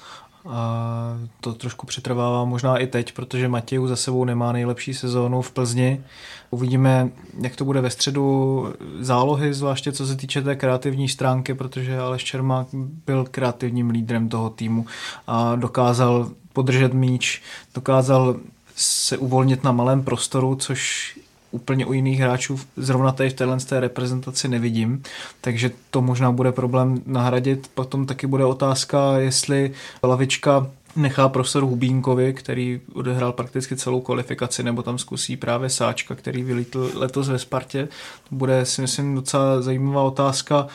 [0.50, 5.52] a to trošku přetrvává možná i teď, protože Matěj za sebou nemá nejlepší sezónu v
[5.52, 6.02] Plzni.
[6.50, 7.10] Uvidíme,
[7.42, 12.24] jak to bude ve středu zálohy, zvláště co se týče té kreativní stránky, protože Aleš
[12.24, 12.68] Čermák
[13.06, 14.86] byl kreativním lídrem toho týmu
[15.28, 17.42] a dokázal podržet míč,
[17.76, 18.36] dokázal
[18.76, 21.14] se uvolnit na malém prostoru, což
[21.56, 25.04] úplně u jiných hráčů zrovna tady v téhle té reprezentaci nevidím,
[25.42, 27.70] takže to možná bude problém nahradit.
[27.74, 29.72] Potom taky bude otázka, jestli
[30.04, 36.44] lavička nechá prostor Hubínkovi, který odehrál prakticky celou kvalifikaci, nebo tam zkusí právě Sáčka, který
[36.44, 37.88] vylítl letos ve Spartě.
[38.30, 40.68] To bude si myslím docela zajímavá otázka.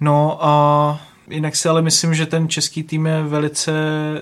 [0.00, 3.72] No a Jinak si ale myslím, že ten český tým je velice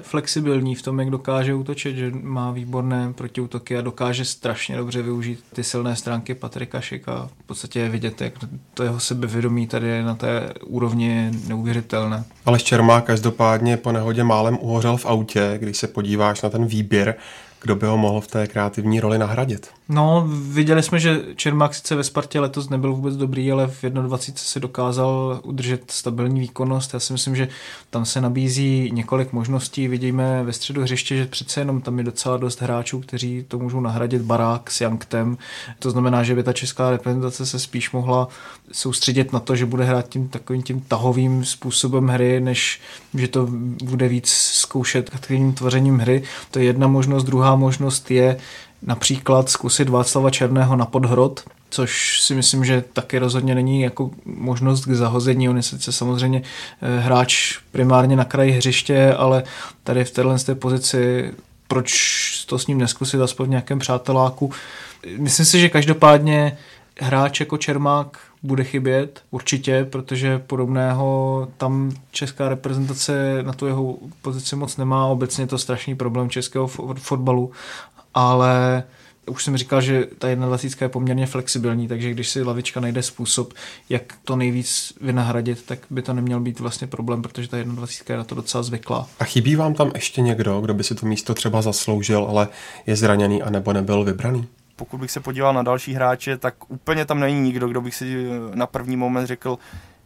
[0.02, 5.44] flexibilní v tom, jak dokáže útočit, že má výborné protiútoky a dokáže strašně dobře využít
[5.54, 7.28] ty silné stránky Patrika Šika.
[7.44, 8.32] V podstatě je vidět, jak
[8.74, 12.24] to jeho sebevědomí tady je na té úrovni neuvěřitelné.
[12.46, 17.14] Ale Čermák každopádně po nehodě málem uhořel v autě, když se podíváš na ten výběr
[17.62, 19.68] kdo by ho mohl v té kreativní roli nahradit?
[19.88, 24.40] No, viděli jsme, že Čermák sice ve Spartě letos nebyl vůbec dobrý, ale v 21
[24.44, 26.94] se dokázal udržet stabilní výkonnost.
[26.94, 27.48] Já si myslím, že
[27.90, 29.88] tam se nabízí několik možností.
[29.88, 33.80] Vidíme ve středu hřiště, že přece jenom tam je docela dost hráčů, kteří to můžou
[33.80, 35.38] nahradit barák s Janktem.
[35.78, 38.28] To znamená, že by ta česká reprezentace se spíš mohla
[38.72, 42.80] soustředit na to, že bude hrát tím takovým tím tahovým způsobem hry, než
[43.14, 43.46] že to
[43.84, 46.22] bude víc zkoušet aktivním tvořením hry.
[46.50, 47.24] To je jedna možnost.
[47.24, 48.36] Druhá možnost je
[48.82, 54.84] například zkusit Václava Černého na podhrod, což si myslím, že taky rozhodně není jako možnost
[54.84, 55.48] k zahození.
[55.48, 56.42] On je sice samozřejmě
[56.82, 59.42] eh, hráč primárně na kraji hřiště, ale
[59.84, 61.32] tady v téhle pozici
[61.70, 64.52] proč to s ním neskusit aspoň v nějakém přáteláku.
[65.18, 66.58] Myslím si, že každopádně
[67.00, 74.56] hráč jako Čermák bude chybět, určitě, protože podobného tam česká reprezentace na tu jeho pozici
[74.56, 75.06] moc nemá.
[75.06, 76.66] Obecně je to strašný problém českého
[76.98, 77.50] fotbalu,
[78.14, 78.82] ale
[79.26, 83.54] už jsem říkal, že ta 21 je poměrně flexibilní, takže když si lavička najde způsob,
[83.88, 88.18] jak to nejvíc vynahradit, tak by to neměl být vlastně problém, protože ta 21 je
[88.18, 89.06] na to docela zvyklá.
[89.20, 92.48] A chybí vám tam ještě někdo, kdo by si to místo třeba zasloužil, ale
[92.86, 94.46] je zraněný a nebo nebyl vybraný?
[94.80, 98.26] Pokud bych se podíval na další hráče, tak úplně tam není nikdo, kdo bych si
[98.26, 99.58] eh, na první moment řekl,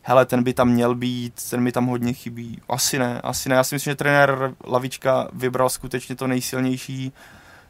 [0.02, 2.58] hele, ten by tam měl být, ten mi tam hodně chybí.
[2.68, 3.54] Asi ne, asi ne.
[3.54, 7.12] Já si myslím, že trenér Lavička vybral skutečně to nejsilnější,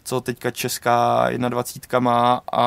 [0.05, 2.65] co teďka česká 21 má a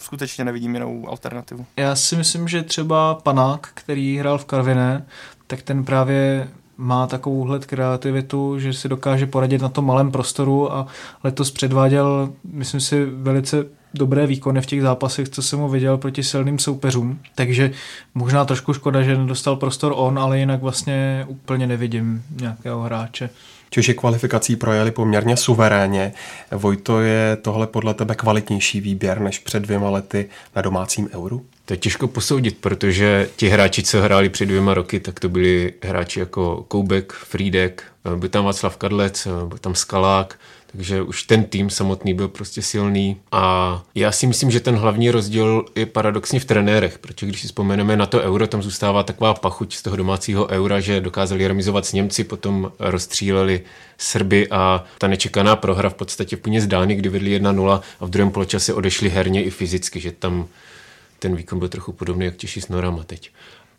[0.00, 1.66] skutečně nevidím jinou alternativu.
[1.76, 5.06] Já si myslím, že třeba Panák, který hrál v Karviné,
[5.46, 6.48] tak ten právě
[6.80, 10.86] má takovou hled kreativitu, že si dokáže poradit na tom malém prostoru a
[11.24, 16.22] letos předváděl, myslím si, velice dobré výkony v těch zápasech, co jsem mu viděl proti
[16.22, 17.18] silným soupeřům.
[17.34, 17.70] Takže
[18.14, 23.30] možná trošku škoda, že nedostal prostor on, ale jinak vlastně úplně nevidím nějakého hráče.
[23.70, 26.12] Češi kvalifikací projeli poměrně suverénně.
[26.50, 31.44] Vojto, je tohle podle tebe kvalitnější výběr než před dvěma lety na domácím euru?
[31.70, 35.72] To je těžko posoudit, protože ti hráči, co hráli před dvěma roky, tak to byli
[35.82, 37.84] hráči jako Koubek, Frídek,
[38.16, 40.38] byl tam Václav Kadlec, byl tam Skalák,
[40.72, 43.16] takže už ten tým samotný byl prostě silný.
[43.32, 47.46] A já si myslím, že ten hlavní rozdíl je paradoxně v trenérech, protože když si
[47.46, 51.86] vzpomeneme na to euro, tam zůstává taková pachuť z toho domácího eura, že dokázali remizovat
[51.86, 53.60] s Němci, potom rozstříleli
[53.98, 58.30] Srby a ta nečekaná prohra v podstatě úplně zdány, kdy vedli 1-0 a v druhém
[58.30, 60.48] poločase odešli herně i fyzicky, že tam
[61.20, 63.30] ten výkon byl trochu podobný jak Češi s Norama teď.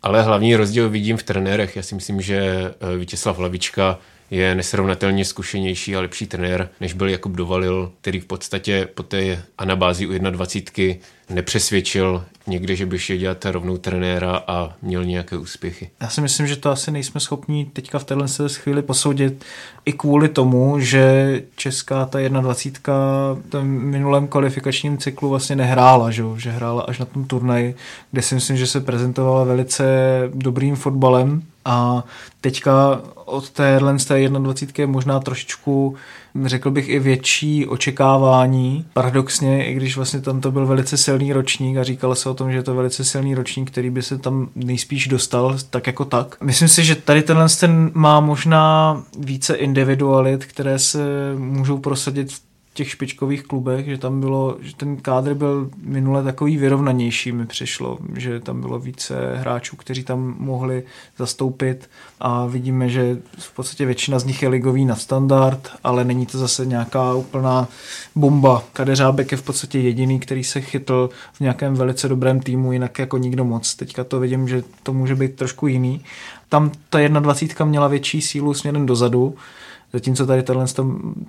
[0.02, 1.76] Ale hlavní rozdíl vidím v trenérech.
[1.76, 3.98] Já si myslím, že eh, Vítězslav Lavička
[4.30, 9.42] je nesrovnatelně zkušenější a lepší trenér, než byl Jakub Dovalil, který v podstatě po té
[9.58, 10.94] anabázi u 21
[11.32, 15.90] nepřesvědčil někde, že by šel dělat rovnou trenéra a měl nějaké úspěchy.
[16.00, 19.44] Já si myslím, že to asi nejsme schopni teďka v téhle chvíli posoudit
[19.84, 22.94] i kvůli tomu, že česká ta 21
[23.52, 27.74] v minulém kvalifikačním cyklu vlastně nehrála, že, že hrála až na tom turnaji,
[28.10, 29.84] kde si myslím, že se prezentovala velice
[30.34, 32.04] dobrým fotbalem a
[32.40, 35.96] teďka od téhle z té 21 možná trošičku
[36.44, 38.86] řekl bych i větší očekávání.
[38.92, 42.52] Paradoxně, i když vlastně tam to byl velice silný ročník a říkalo se o tom,
[42.52, 46.36] že je to velice silný ročník, který by se tam nejspíš dostal tak jako tak.
[46.40, 51.04] Myslím si, že tady tenhle ten má možná více individualit, které se
[51.36, 56.56] můžou prosadit v těch špičkových klubech, že tam bylo, že ten kádr byl minule takový
[56.56, 60.82] vyrovnanější mi přišlo, že tam bylo více hráčů, kteří tam mohli
[61.18, 66.26] zastoupit a vidíme, že v podstatě většina z nich je ligový na standard, ale není
[66.26, 67.68] to zase nějaká úplná
[68.14, 68.64] bomba.
[68.72, 73.18] Kadeřábek je v podstatě jediný, který se chytl v nějakém velice dobrém týmu, jinak jako
[73.18, 73.74] nikdo moc.
[73.74, 76.04] Teďka to vidím, že to může být trošku jiný.
[76.48, 79.34] Tam ta 21 měla větší sílu směrem dozadu,
[79.92, 80.66] Zatímco tady tenhle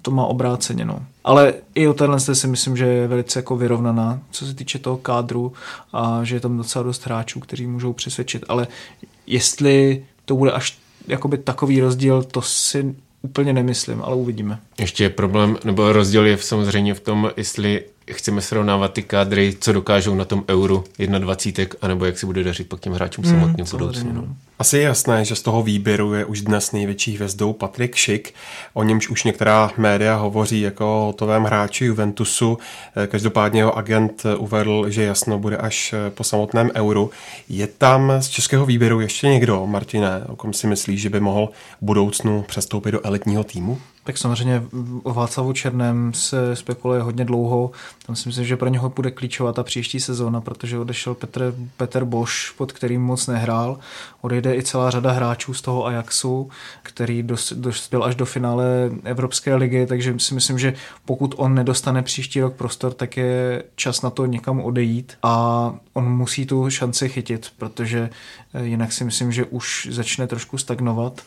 [0.02, 0.86] to, má obráceně.
[0.86, 1.00] No.
[1.24, 4.98] Ale i o tenhle si myslím, že je velice jako vyrovnaná, co se týče toho
[4.98, 5.54] kádru
[5.94, 8.46] a že je tam docela dost hráčů, kteří můžou přesvědčit.
[8.50, 8.68] Ale
[9.28, 14.60] jestli to bude až jakoby takový rozdíl, to si úplně nemyslím, ale uvidíme.
[14.80, 19.74] Ještě je problém, nebo rozdíl je samozřejmě v tom, jestli chceme srovnávat ty kádry, co
[19.74, 20.84] dokážou na tom euru
[21.20, 24.12] 21, anebo jak si bude dařit pak těm hráčům hmm, samotným budoucnu.
[24.14, 24.28] No.
[24.60, 28.34] Asi je jasné, že z toho výběru je už dnes největší hvězdou Patrik Šik,
[28.74, 32.58] o němž už některá média hovoří jako o hotovém hráči Juventusu.
[33.08, 37.12] Každopádně jeho agent uvedl, že jasno bude až po samotném euru.
[37.50, 41.50] Je tam z českého výběru ještě někdo, Martine, o kom si myslíš, že by mohl
[41.82, 43.80] v budoucnu přestoupit do elitního týmu?
[44.04, 44.64] Tak samozřejmě
[45.04, 47.72] o Václavu Černém se spekuluje hodně dlouho.
[48.06, 52.06] Tam si myslím, že pro něho bude klíčová ta příští sezóna, protože odešel Petr, Petr
[52.06, 53.80] Bosch, pod kterým moc nehrál.
[54.22, 56.50] Odejde i celá řada hráčů z toho Ajaxu,
[56.84, 57.24] který
[57.56, 60.74] dospěl až do finále Evropské ligy, takže si myslím, že
[61.06, 66.10] pokud on nedostane příští rok prostor, tak je čas na to někam odejít a on
[66.10, 68.10] musí tu šanci chytit, protože
[68.54, 71.22] eh, jinak si myslím, že už začne trošku stagnovat.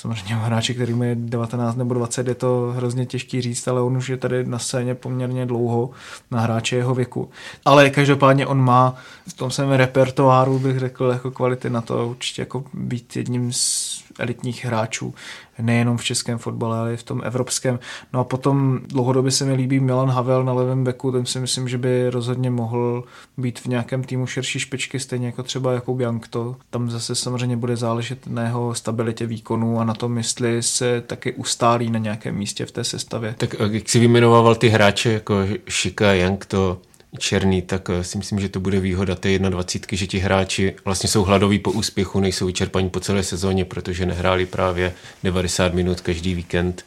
[0.00, 4.08] Samozřejmě hráči, který je 19 nebo 20, je to hrozně těžký říct, ale on už
[4.08, 5.90] je tady na scéně poměrně dlouho
[6.30, 7.30] na hráče jeho věku.
[7.64, 8.94] Ale každopádně on má
[9.28, 13.98] v tom svém repertoáru, bych řekl, jako kvality na to určitě jako být jedním z
[14.20, 15.14] elitních hráčů,
[15.62, 17.78] nejenom v českém fotbale, ale i v tom evropském.
[18.12, 21.68] No a potom dlouhodobě se mi líbí Milan Havel na levém beku, ten si myslím,
[21.68, 23.04] že by rozhodně mohl
[23.36, 26.56] být v nějakém týmu širší špičky, stejně jako třeba Jakub Jankto.
[26.70, 31.32] Tam zase samozřejmě bude záležet na jeho stabilitě výkonu a na tom, jestli se taky
[31.32, 33.34] ustálí na nějakém místě v té sestavě.
[33.38, 35.34] Tak jak si vyjmenovával ty hráče jako
[35.68, 36.78] Šika, Jankto,
[37.18, 41.08] černý, tak eh, si myslím, že to bude výhoda té 21, že ti hráči vlastně
[41.08, 44.92] jsou hladoví po úspěchu, nejsou vyčerpaní po celé sezóně, protože nehráli právě
[45.22, 46.84] 90 minut každý víkend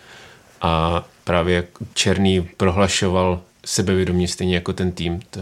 [0.61, 5.21] a právě Černý prohlašoval sebevědomí stejně jako ten tým.
[5.29, 5.39] To,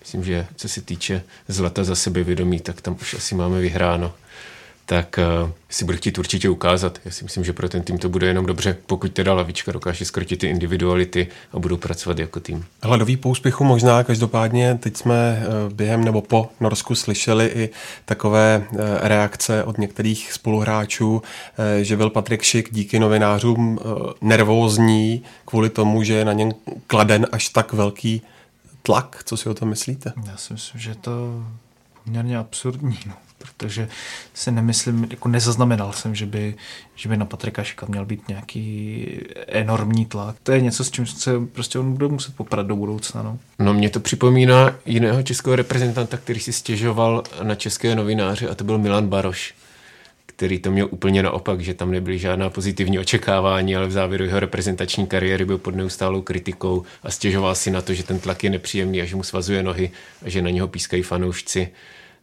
[0.00, 4.14] myslím, že co se týče zlata za sebevědomí, tak tam už asi máme vyhráno
[4.86, 6.98] tak uh, si bude chtít určitě ukázat.
[7.04, 10.04] Já si myslím, že pro ten tým to bude jenom dobře, pokud teda lavička dokáže
[10.04, 12.64] skrotit ty individuality a budou pracovat jako tým.
[12.82, 17.70] Hladový po úspěchu možná, každopádně teď jsme uh, během nebo po Norsku slyšeli i
[18.04, 21.22] takové uh, reakce od některých spoluhráčů,
[21.80, 23.78] že byl Patrik Šik díky novinářům
[24.20, 26.52] nervózní kvůli tomu, že je na něm
[26.86, 28.22] kladen až tak velký
[28.82, 29.22] tlak.
[29.24, 30.12] Co si o tom myslíte?
[30.26, 31.44] Já si myslím, že to
[32.04, 32.98] poměrně absurdní.
[33.06, 33.14] No
[33.44, 33.88] protože
[34.34, 36.54] si nemyslím, jako nezaznamenal jsem, že by,
[36.94, 39.06] že by na Patrika Šika měl být nějaký
[39.46, 40.36] enormní tlak.
[40.42, 43.22] To je něco, s čím se prostě on bude muset poprat do budoucna.
[43.22, 48.54] No, no mě to připomíná jiného českého reprezentanta, který si stěžoval na české novináře a
[48.54, 49.54] to byl Milan Baroš
[50.36, 54.40] který to měl úplně naopak, že tam nebyly žádná pozitivní očekávání, ale v závěru jeho
[54.40, 58.50] reprezentační kariéry byl pod neustálou kritikou a stěžoval si na to, že ten tlak je
[58.50, 59.90] nepříjemný a že mu svazuje nohy
[60.24, 61.68] a že na něho pískají fanoušci.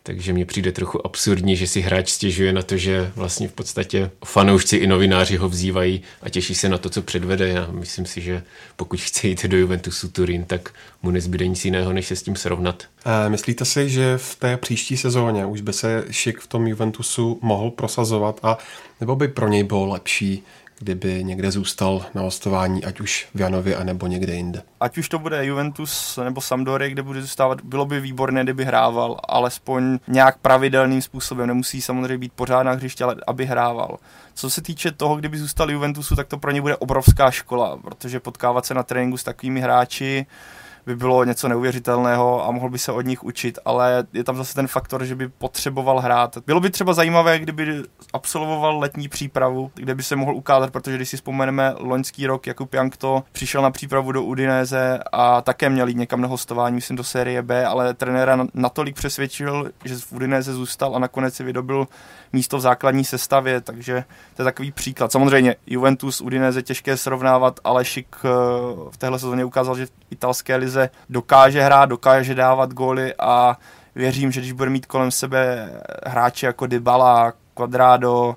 [0.03, 4.11] Takže mně přijde trochu absurdní, že si hráč stěžuje na to, že vlastně v podstatě
[4.25, 7.47] fanoušci i novináři ho vzývají a těší se na to, co předvede.
[7.47, 8.43] Já myslím si, že
[8.75, 12.35] pokud chce jít do Juventusu Turín, tak mu nezbyde nic jiného, než se s tím
[12.35, 12.83] srovnat.
[13.05, 17.39] A myslíte si, že v té příští sezóně už by se Šik v tom Juventusu
[17.41, 18.57] mohl prosazovat a
[18.99, 20.43] nebo by pro něj bylo lepší
[20.81, 24.61] kdyby někde zůstal na hostování, ať už v Janově, anebo někde jinde.
[24.79, 29.17] Ať už to bude Juventus nebo Sampdoria, kde bude zůstávat, bylo by výborné, kdyby hrával,
[29.27, 31.47] alespoň nějak pravidelným způsobem.
[31.47, 33.97] Nemusí samozřejmě být pořád na hřišti, ale aby hrával.
[34.33, 38.19] Co se týče toho, kdyby zůstal Juventusu, tak to pro ně bude obrovská škola, protože
[38.19, 40.25] potkávat se na tréninku s takovými hráči,
[40.85, 44.55] by bylo něco neuvěřitelného a mohl by se od nich učit, ale je tam zase
[44.55, 46.37] ten faktor, že by potřeboval hrát.
[46.45, 51.09] Bylo by třeba zajímavé, kdyby absolvoval letní přípravu, kde by se mohl ukázat, protože když
[51.09, 55.97] si vzpomeneme loňský rok, Jakub Jankto přišel na přípravu do Udinéze a také měl jít
[55.97, 60.95] někam na hostování, myslím do série B, ale trenéra natolik přesvědčil, že v Udinéze zůstal
[60.95, 61.87] a nakonec si vydobil
[62.33, 64.03] místo v základní sestavě, takže
[64.35, 65.11] to je takový příklad.
[65.11, 68.29] Samozřejmě Juventus, Udinese těžké srovnávat, ale Šik eh,
[68.91, 73.57] v téhle sezóně ukázal, že v italské lize dokáže hrát, dokáže dávat góly a
[73.95, 75.69] věřím, že když bude mít kolem sebe
[76.05, 78.35] hráče jako Dybala, Quadrado,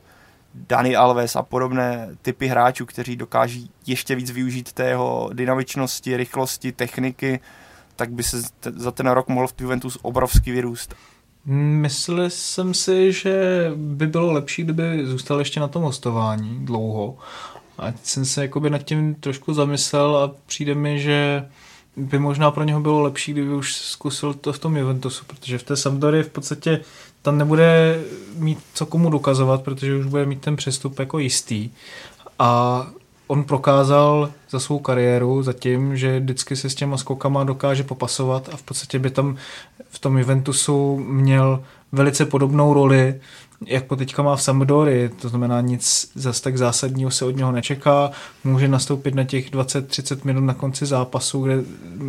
[0.55, 6.73] Dani Alves a podobné typy hráčů, kteří dokáží ještě víc využít té jeho dynamičnosti, rychlosti,
[6.73, 7.41] techniky,
[7.97, 8.43] tak by se
[8.77, 10.95] za ten rok mohl v Juventus obrovsky vyrůst.
[11.47, 17.19] Myslel jsem si, že by bylo lepší, kdyby zůstal ještě na tom hostování dlouho.
[17.79, 21.49] A jsem se jakoby nad tím trošku zamyslel a přijde mi, že
[21.97, 25.63] by možná pro něho bylo lepší, kdyby už zkusil to v tom Juventusu, protože v
[25.63, 26.81] té Sampdory v podstatě
[27.23, 28.01] tam nebude
[28.35, 31.71] mít co komu dokazovat, protože už bude mít ten přestup jako jistý.
[32.39, 32.87] A
[33.27, 38.57] on prokázal za svou kariéru zatím, že vždycky se s těma skokama dokáže popasovat a
[38.57, 39.37] v podstatě by tam
[39.91, 43.21] v tom Juventusu měl velice podobnou roli,
[43.67, 47.53] jak po teďka má v Sampdory, to znamená nic zase tak zásadního se od něho
[47.53, 48.11] nečeká,
[48.45, 51.63] může nastoupit na těch 20-30 minut na konci zápasu, kde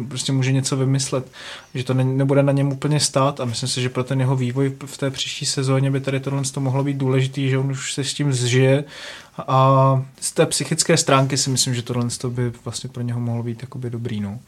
[0.08, 1.32] prostě může něco vymyslet,
[1.74, 4.36] že to ne, nebude na něm úplně stát a myslím si, že pro ten jeho
[4.36, 7.94] vývoj v té příští sezóně by tady tohle to mohlo být důležitý, že on už
[7.94, 8.84] se s tím zžije
[9.48, 13.62] a z té psychické stránky si myslím, že tohle by vlastně pro něho mohlo být
[13.62, 14.20] jakoby dobrý.
[14.20, 14.40] No.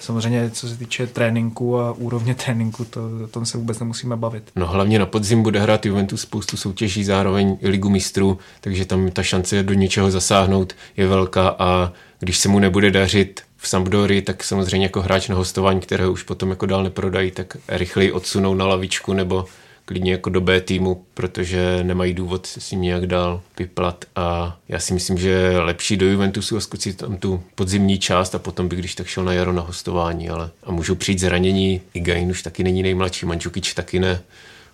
[0.00, 4.50] Samozřejmě, co se týče tréninku a úrovně tréninku, to, o tom se vůbec nemusíme bavit.
[4.56, 9.22] No hlavně na podzim bude hrát Juventus spoustu soutěží, zároveň ligu mistrů, takže tam ta
[9.22, 14.44] šance do něčeho zasáhnout je velká a když se mu nebude dařit v Sampdory, tak
[14.44, 18.66] samozřejmě jako hráč na hostování, kterého už potom jako dál neprodají, tak rychleji odsunou na
[18.66, 19.44] lavičku nebo
[19.90, 24.04] klidně jako do B týmu, protože nemají důvod se s ním nějak dál vyplat.
[24.16, 28.38] A já si myslím, že lepší do Juventusu a zkusit tam tu podzimní část a
[28.38, 32.30] potom by když tak šel na jaro na hostování, ale a můžou přijít zranění, Gain
[32.30, 34.22] už taky není nejmladší, Mančukič taky ne,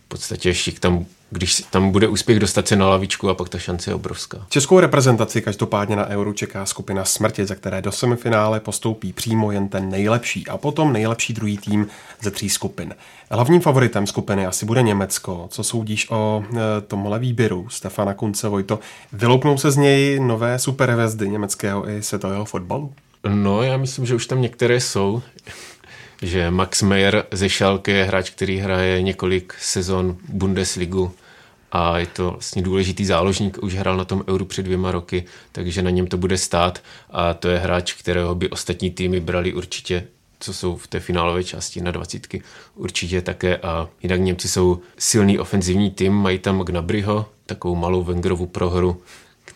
[0.04, 3.58] v podstatě Šik tam když tam bude úspěch dostat se na lavičku a pak ta
[3.58, 4.46] šance je obrovská.
[4.48, 9.68] Českou reprezentaci každopádně na Euro čeká skupina smrti, za které do semifinále postoupí přímo jen
[9.68, 11.86] ten nejlepší a potom nejlepší druhý tým
[12.20, 12.94] ze tří skupin.
[13.30, 15.46] Hlavním favoritem skupiny asi bude Německo.
[15.50, 18.78] Co soudíš o e, tomhle výběru Stefana Kunce Vojto?
[19.12, 22.92] Vyloupnou se z něj nové superhvězdy německého i světového fotbalu?
[23.28, 25.22] No, já myslím, že už tam některé jsou
[26.26, 31.12] že Max Meyer ze Schalke je hráč, který hraje několik sezon Bundesligu
[31.72, 35.82] a je to vlastně důležitý záložník, už hrál na tom Euru před dvěma roky, takže
[35.82, 40.06] na něm to bude stát a to je hráč, kterého by ostatní týmy brali určitě
[40.40, 42.42] co jsou v té finálové části na dvacítky,
[42.74, 43.56] určitě také.
[43.56, 49.02] A jinak Němci jsou silný ofenzivní tým, mají tam Gnabryho, takovou malou Wengerovu prohru,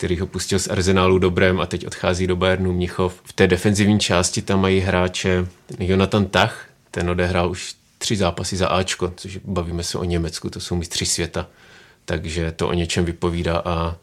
[0.00, 3.20] který ho pustil z Arsenálu dobrém a teď odchází do Bayernu Mnichov.
[3.24, 5.46] V té defenzivní části tam mají hráče
[5.78, 10.60] Jonathan Tach, ten odehrál už tři zápasy za Ačko, což bavíme se o Německu, to
[10.60, 11.46] jsou mistři světa.
[12.04, 13.96] Takže to o něčem vypovídá a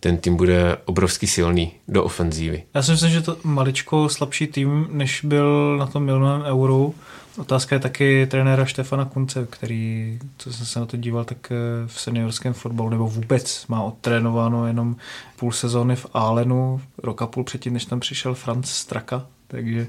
[0.00, 2.62] ten tým bude obrovsky silný do ofenzívy.
[2.74, 6.94] Já si myslím, že to maličko slabší tým, než byl na tom milném euru.
[7.38, 11.56] Otázka je taky trenéra Štefana Kunce, který, co jsem se na to díval, tak eh,
[11.86, 14.96] v seniorském fotbalu nebo vůbec má odtrénováno jenom
[15.36, 19.86] půl sezóny v Alenu, roka půl předtím, než tam přišel Franz Straka, takže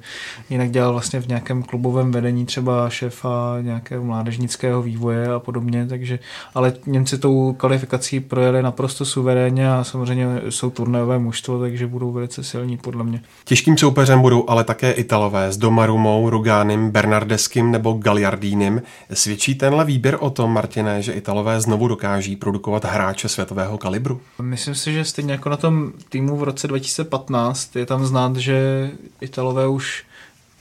[0.49, 6.19] jinak dělal vlastně v nějakém klubovém vedení třeba šéfa nějakého mládežnického vývoje a podobně, takže,
[6.53, 12.43] ale Němci tou kvalifikací projeli naprosto suverénně a samozřejmě jsou turnajové mužstvo, takže budou velice
[12.43, 13.21] silní podle mě.
[13.45, 18.81] Těžkým soupeřem budou ale také Italové s Domarumou, Rugánem, Bernardeským nebo Gagliardínem.
[19.13, 24.21] Svědčí tenhle výběr o tom, Martine, že Italové znovu dokáží produkovat hráče světového kalibru?
[24.41, 28.89] Myslím si, že stejně jako na tom týmu v roce 2015 je tam znát, že
[29.21, 30.03] Italové Italové už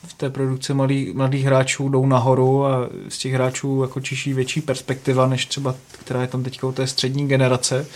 [0.07, 4.61] v té produkci mladý, mladých hráčů jdou nahoru a z těch hráčů jako čiší větší
[4.61, 7.87] perspektiva, než třeba, která je tam teďka u té střední generace.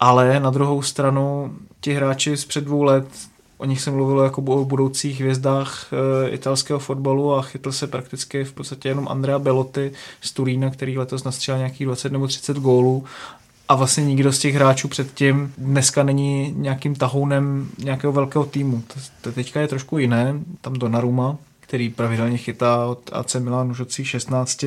[0.00, 3.06] Ale na druhou stranu ti hráči z před dvou let,
[3.58, 8.44] o nich se mluvilo jako o budoucích hvězdách e, italského fotbalu a chytl se prakticky
[8.44, 13.04] v podstatě jenom Andrea Belotti z Turína, který letos nastřelil nějakých 20 nebo 30 gólů
[13.68, 18.82] a vlastně nikdo z těch hráčů předtím dneska není nějakým tahounem nějakého velkého týmu.
[18.94, 21.36] To, to teďka je trošku jiné, tam Donnarumma,
[21.66, 24.64] který pravidelně chytá od AC Milan už od svých 16.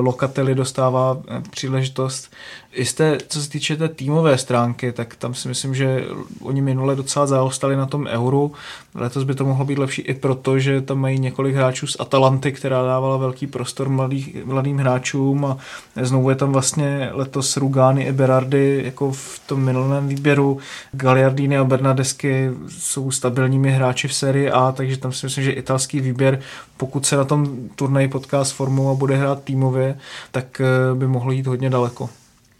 [0.00, 2.30] Lokateli dostává eh, příležitost
[2.76, 6.04] Jisté, co se týče té týmové stránky, tak tam si myslím, že
[6.40, 8.52] oni minule docela zaostali na tom euru.
[8.94, 12.52] Letos by to mohlo být lepší i proto, že tam mají několik hráčů z Atalanty,
[12.52, 15.58] která dávala velký prostor mladých, mladým hráčům a
[16.02, 20.58] znovu je tam vlastně letos Rugani i Berardi jako v tom minulém výběru.
[20.92, 26.00] Gagliardini a Bernadesky jsou stabilními hráči v sérii A, takže tam si myslím, že italský
[26.04, 26.40] výběr,
[26.76, 29.98] pokud se na tom turnaji potká s formou a bude hrát týmově,
[30.30, 32.08] tak eh, by mohlo jít hodně daleko.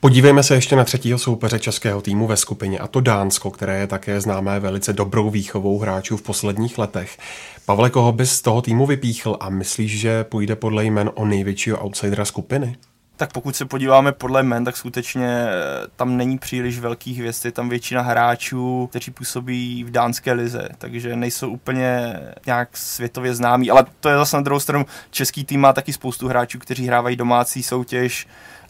[0.01, 3.86] Podívejme se ještě na třetího soupeře českého týmu ve skupině, a to Dánsko, které je
[3.86, 7.18] také známé velice dobrou výchovou hráčů v posledních letech.
[7.66, 11.84] Pavle, koho bys z toho týmu vypíchl a myslíš, že půjde podle jmen o největšího
[11.84, 12.76] outsidera skupiny?
[13.16, 15.52] Tak pokud se podíváme podle men, tak skutečně eh,
[15.96, 21.16] tam není příliš velkých hvězd, je tam většina hráčů, kteří působí v dánské lize, takže
[21.16, 25.72] nejsou úplně nějak světově známí, ale to je zase na druhou stranu, český tým má
[25.72, 28.26] taky spoustu hráčů, kteří hrávají domácí soutěž,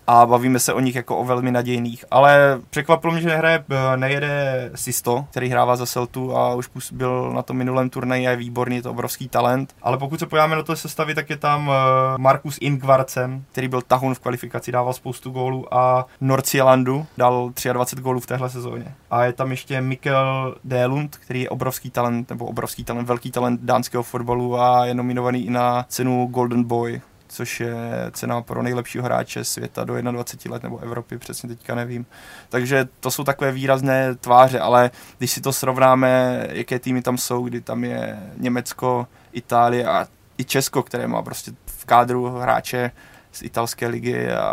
[0.06, 2.04] a bavíme se o nich jako o velmi nadějných.
[2.10, 7.32] Ale překvapilo mě, že nehraje, eh, nejede Sisto, který hrává za Celtu a už byl
[7.32, 9.74] na tom minulém turnaji a je výborný, je to obrovský talent.
[9.82, 11.74] Ale pokud se podíváme na to sestavy, tak je tam eh,
[12.18, 18.20] Markus Ingvarcen, který byl tahun v kvalifikaci, dával spoustu gólů a Norcielandu dal 23 gólů
[18.20, 18.94] v téhle sezóně.
[19.10, 23.60] A je tam ještě Mikkel Delund, který je obrovský talent, nebo obrovský talent, velký talent
[23.60, 27.00] dánského fotbalu a je nominovaný i na cenu Golden Boy
[27.34, 27.76] což je
[28.12, 32.06] cena pro nejlepšího hráče světa do 21 let nebo Evropy, přesně teďka nevím.
[32.48, 37.44] Takže to jsou takové výrazné tváře, ale když si to srovnáme, jaké týmy tam jsou,
[37.44, 40.06] kdy tam je Německo, Itálie a
[40.38, 42.90] i Česko, které má prostě v kádru hráče
[43.32, 44.44] z italské ligy a,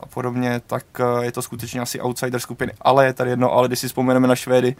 [0.00, 2.72] a podobně, tak eh, je to skutečně asi outsider skupiny.
[2.80, 4.76] Ale je tady jedno, ale když si vzpomeneme na Švédy,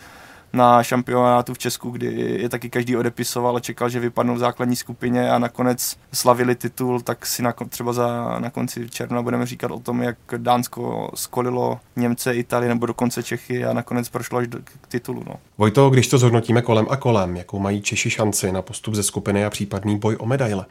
[0.57, 2.07] na šampionátu v Česku, kdy
[2.43, 7.01] je taky každý odepisoval a čekal, že vypadnou v základní skupině a nakonec slavili titul,
[7.01, 11.81] tak si na, třeba za, na konci června budeme říkat o tom, jak Dánsko skolilo
[11.97, 15.23] Němce, Italii nebo dokonce Čechy a nakonec prošlo až do, k titulu.
[15.27, 15.35] No.
[15.59, 19.45] Vojto, když to zhodnotíme kolem a kolem, jakou mají Češi šanci na postup ze skupiny
[19.45, 20.67] a případný boj o medaile?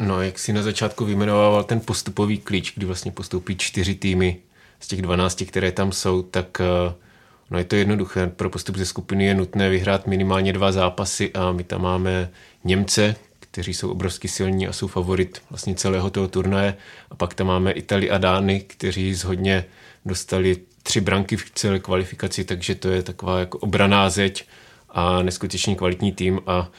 [0.00, 4.36] No, jak si na začátku vyjmenoval ten postupový klíč, kdy vlastně postoupí čtyři týmy
[4.80, 6.92] z těch 12, které tam jsou, tak uh,
[7.50, 8.26] No je to jednoduché.
[8.26, 12.30] Pro postup ze skupiny je nutné vyhrát minimálně dva zápasy a my tam máme
[12.64, 16.76] Němce, kteří jsou obrovsky silní a jsou favorit vlastně celého toho turnaje.
[17.10, 19.64] A pak tam máme Itali a Dány, kteří zhodně
[20.04, 24.46] dostali tři branky v celé kvalifikaci, takže to je taková jako obraná zeď
[24.88, 26.70] a neskutečně kvalitní tým a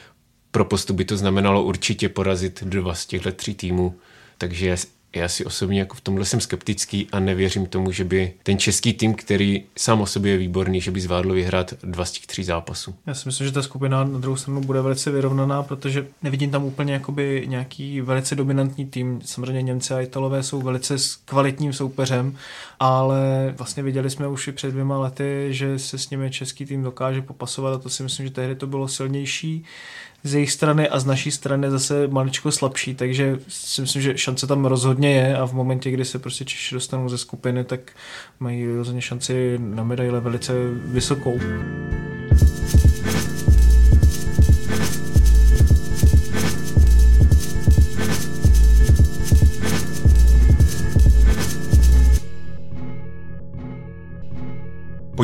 [0.50, 3.94] pro postup by to znamenalo určitě porazit dva z těchto tří týmů.
[4.38, 4.76] Takže
[5.16, 8.92] já si osobně jako v tomhle jsem skeptický a nevěřím tomu, že by ten český
[8.92, 12.44] tým, který sám o sobě je výborný, že by zvládl vyhrát dva z těch tří
[12.44, 12.94] zápasů.
[13.06, 16.64] Já si myslím, že ta skupina na druhou stranu bude velice vyrovnaná, protože nevidím tam
[16.64, 19.20] úplně jakoby nějaký velice dominantní tým.
[19.24, 20.94] Samozřejmě Němci a Italové jsou velice
[21.24, 22.36] kvalitním soupeřem,
[22.80, 26.82] ale vlastně viděli jsme už i před dvěma lety, že se s nimi český tým
[26.82, 29.64] dokáže popasovat a to si myslím, že tehdy to bylo silnější
[30.24, 34.46] z jejich strany a z naší strany zase maličko slabší, takže si myslím, že šance
[34.46, 37.80] tam rozhodně je a v momentě, kdy se prostě Češi dostanou ze skupiny, tak
[38.40, 41.38] mají rozhodně šanci na medaile velice vysokou.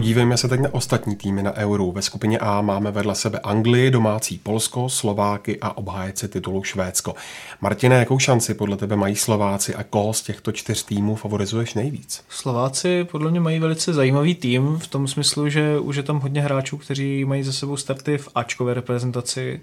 [0.08, 1.92] Podívejme se teď na ostatní týmy na Euro.
[1.92, 7.14] Ve skupině A máme vedle sebe Anglii, domácí Polsko, Slováky a obhájce titulu Švédsko.
[7.60, 12.24] Martine, jakou šanci podle tebe mají Slováci a koho z těchto čtyř týmů favorizuješ nejvíc?
[12.28, 16.40] Slováci podle mě mají velice zajímavý tým v tom smyslu, že už je tam hodně
[16.40, 19.60] hráčů, kteří mají za sebou starty v Ačkové reprezentaci.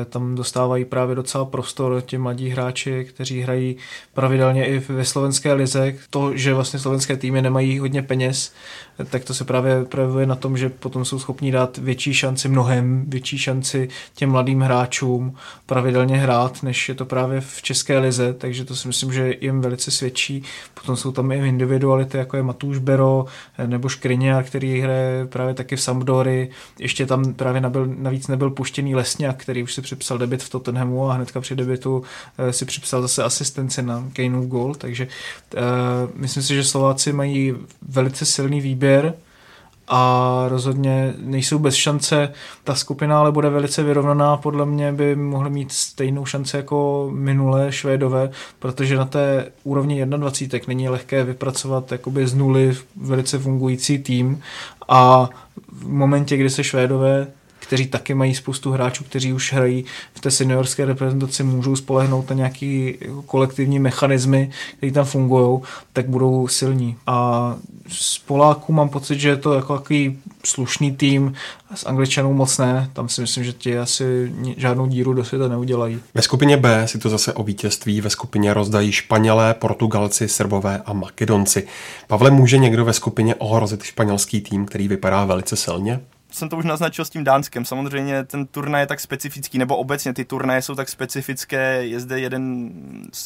[0.00, 3.76] E, tam dostávají právě docela prostor ti mladí hráči, kteří hrají
[4.14, 5.94] pravidelně i ve slovenské lize.
[6.10, 8.52] To, že vlastně slovenské týmy nemají hodně peněz,
[9.10, 13.04] tak to se právě projevuje na tom, že potom jsou schopni dát větší šanci, mnohem
[13.08, 15.34] větší šanci těm mladým hráčům
[15.66, 19.60] pravidelně hrát, než je to právě v České lize, takže to si myslím, že jim
[19.60, 20.42] velice svědčí.
[20.74, 23.24] Potom jsou tam i individuality, jako je Matuš Bero
[23.66, 26.50] nebo Škriňa, který hraje právě taky v Sampdory.
[26.78, 31.10] Ještě tam právě nabyl, navíc nebyl puštěný Lesňák, který už si připsal debit v Tottenhamu
[31.10, 32.02] a hnedka při debitu
[32.38, 35.08] eh, si připsal zase asistenci na Kaneův gol, takže
[35.56, 35.62] uh,
[36.14, 37.54] myslím si, že Slováci mají
[37.88, 39.14] velice silný výběr
[39.88, 42.32] a rozhodně nejsou bez šance.
[42.64, 47.72] Ta skupina ale bude velice vyrovnaná, podle mě by mohly mít stejnou šanci jako minulé
[47.72, 54.40] Švédové, protože na té úrovni 21 není lehké vypracovat jakoby z nuly velice fungující tým
[54.88, 55.28] a
[55.72, 57.26] v momentě, kdy se Švédové
[57.68, 62.36] kteří taky mají spoustu hráčů, kteří už hrají v té seniorské reprezentaci, můžou spolehnout na
[62.36, 62.94] nějaký
[63.26, 65.60] kolektivní mechanismy, které tam fungují,
[65.92, 66.96] tak budou silní.
[67.06, 67.56] A
[67.88, 71.32] z Poláků mám pocit, že je to jako takový slušný tým,
[71.74, 76.00] s Angličanů moc ne, tam si myslím, že ti asi žádnou díru do světa neudělají.
[76.14, 80.92] Ve skupině B si to zase o vítězství ve skupině rozdají Španělé, Portugalci, Srbové a
[80.92, 81.66] Makedonci.
[82.06, 86.00] Pavle, může někdo ve skupině ohrozit španělský tým, který vypadá velice silně?
[86.30, 87.64] Jsem to už naznačil s tím Dánskem.
[87.64, 92.20] Samozřejmě ten turnaj je tak specifický, nebo obecně ty turnaje jsou tak specifické, je zde
[92.20, 92.72] jeden,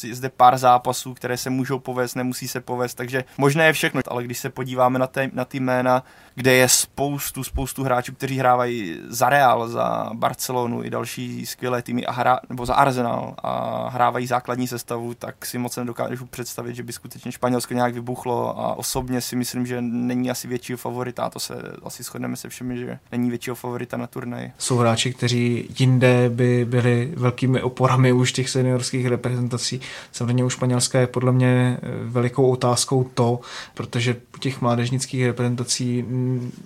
[0.03, 4.01] je zde pár zápasů, které se můžou povést, nemusí se povést, takže možné je všechno,
[4.07, 6.03] ale když se podíváme na, té, na ty jména,
[6.35, 12.05] kde je spoustu, spoustu hráčů, kteří hrávají za Real, za Barcelonu i další skvělé týmy,
[12.05, 16.83] a hra, nebo za Arsenal a hrávají základní sestavu, tak si moc nedokážu představit, že
[16.83, 21.39] by skutečně Španělsko nějak vybuchlo a osobně si myslím, že není asi většího favorita, to
[21.39, 24.51] se asi shodneme se všemi, že není většího favorita na turnaji.
[24.57, 29.81] Jsou hráči, kteří jinde by byli velkými oporami už těch seniorských reprezentací.
[30.11, 33.39] Samozřejmě u Španělska je podle mě eh, velikou otázkou to,
[33.73, 36.05] protože u těch mládežnických reprezentací,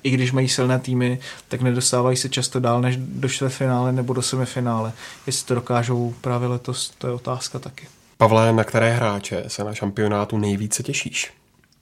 [0.03, 4.21] i když mají silné týmy, tak nedostávají se často dál než do čtvrtfinále nebo do
[4.21, 4.93] semifinále.
[5.27, 7.87] Jestli to dokážou právě letos, to je otázka taky.
[8.17, 11.33] Pavle, na které hráče se na šampionátu nejvíce těšíš?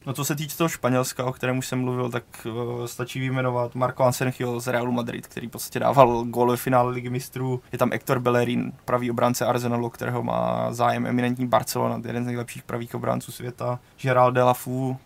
[0.06, 3.76] No co se týče toho Španělska, o kterém už jsem mluvil, tak uh, stačí vyjmenovat
[3.76, 7.62] Marco Ansenchio z Realu Madrid, který podstatě dával gól ve finále ligy mistrů.
[7.72, 12.64] Je tam Hector Bellerin, pravý obránce Arsenalu, kterého má zájem eminentní Barcelona, jeden z nejlepších
[12.64, 13.80] pravých obránců světa.
[14.02, 14.98] Gerald Delafu,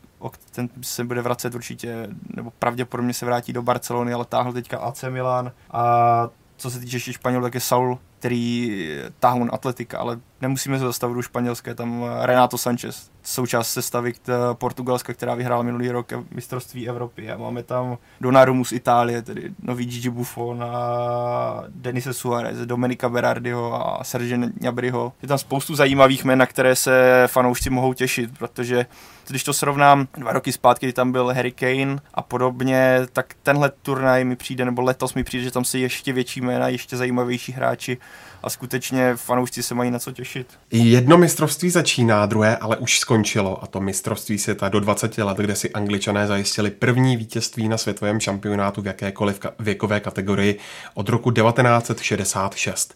[0.52, 5.04] ten se bude vracet určitě, nebo pravděpodobně se vrátí do Barcelony, ale táhl teďka AC
[5.10, 5.52] Milan.
[5.72, 8.88] A co se týče ještě Španělů, tak je Saul, který
[9.20, 14.14] táhl Atletika, ale nemusíme se zastavit u španělské, tam Renato Sanchez, součást sestavy
[14.54, 19.86] Portugalska, která vyhrála minulý rok mistrovství Evropy a máme tam Donnarummu z Itálie, tedy nový
[19.86, 25.14] Gigi Buffon a Denise Suarez, Dominika Berardiho a Serge Gnabryho.
[25.22, 28.86] Je tam spoustu zajímavých jmen, na které se fanoušci mohou těšit, protože
[29.28, 33.70] když to srovnám dva roky zpátky, kdy tam byl Harry Kane a podobně, tak tenhle
[33.70, 37.52] turnaj mi přijde, nebo letos mi přijde, že tam se ještě větší jména, ještě zajímavější
[37.52, 37.98] hráči
[38.44, 40.48] a skutečně fanoušci se mají na co těšit.
[40.72, 45.56] Jedno mistrovství začíná, druhé ale už skončilo a to mistrovství světa do 20 let, kde
[45.56, 50.60] si angličané zajistili první vítězství na světovém šampionátu v jakékoliv věkové kategorii
[50.94, 52.96] od roku 1966.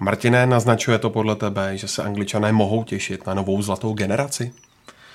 [0.00, 4.52] Martiné, naznačuje to podle tebe, že se angličané mohou těšit na novou zlatou generaci?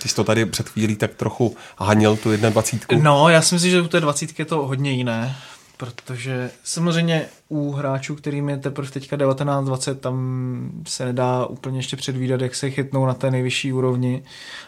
[0.01, 3.03] Ty jsi to tady před chvílí tak trochu hanil, tu 21.
[3.11, 5.35] No, já si myslím, že u té 20 je to hodně jiné,
[5.83, 12.41] protože samozřejmě u hráčů, kterým je teprve teďka 19-20, tam se nedá úplně ještě předvídat,
[12.41, 14.23] jak se chytnou na té nejvyšší úrovni.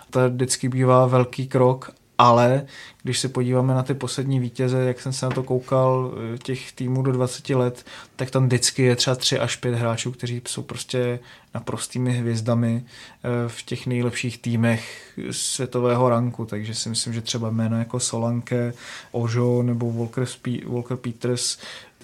[0.09, 2.65] To vždycky bývá velký krok, ale
[3.03, 6.71] když se podíváme na ty poslední vítěze, jak jsem se na to koukal, eh, těch
[6.71, 7.85] týmů do 20 let,
[8.15, 11.19] tak tam vždycky je třeba 3 až 5 hráčů, kteří jsou prostě
[11.53, 17.79] naprostými hvězdami eh, v těch nejlepších týmech světového ranku, takže si myslím, že třeba jméno
[17.79, 18.73] jako Solanke,
[19.11, 20.27] Ožo nebo Walker,
[20.67, 21.57] Walker Peters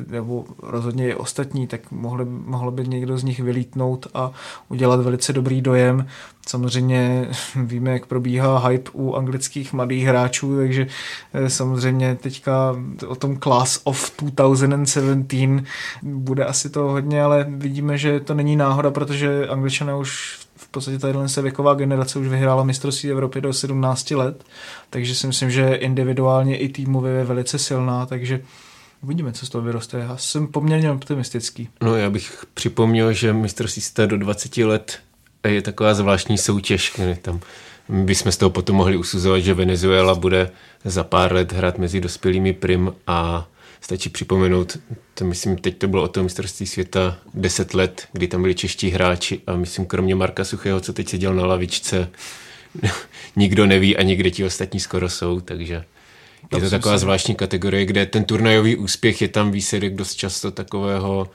[0.07, 4.31] nebo rozhodně i ostatní, tak mohli, mohlo by někdo z nich vylítnout a
[4.69, 6.07] udělat velice dobrý dojem.
[6.47, 10.87] Samozřejmě víme, jak probíhá hype u anglických mladých hráčů, takže
[11.33, 12.75] eh, samozřejmě teďka
[13.07, 15.65] o tom Class of 2017
[16.03, 20.99] bude asi to hodně, ale vidíme, že to není náhoda, protože angličané už v podstatě
[20.99, 24.43] tadyhle se věková generace už vyhrála mistrovství Evropy do 17 let,
[24.89, 28.41] takže si myslím, že individuálně i týmově je velice silná, takže
[29.03, 29.99] Uvidíme, co z toho vyroste.
[29.99, 31.69] Já jsem poměrně optimistický.
[31.81, 34.99] No já bych připomněl, že mistrovství do 20 let
[35.47, 37.39] je taková zvláštní soutěž, tam
[37.89, 40.51] bychom z toho potom mohli usuzovat, že Venezuela bude
[40.85, 43.47] za pár let hrát mezi dospělými prim a
[43.81, 44.77] stačí připomenout,
[45.13, 48.89] to myslím, teď to bylo o tom mistrovství světa 10 let, kdy tam byli čeští
[48.89, 52.09] hráči a myslím, kromě Marka Suchého, co teď seděl na lavičce,
[53.35, 55.83] nikdo neví ani kde ti ostatní skoro jsou, takže
[56.55, 61.29] je to taková zvláštní kategorie, kde ten turnajový úspěch je tam výsledek dost často takového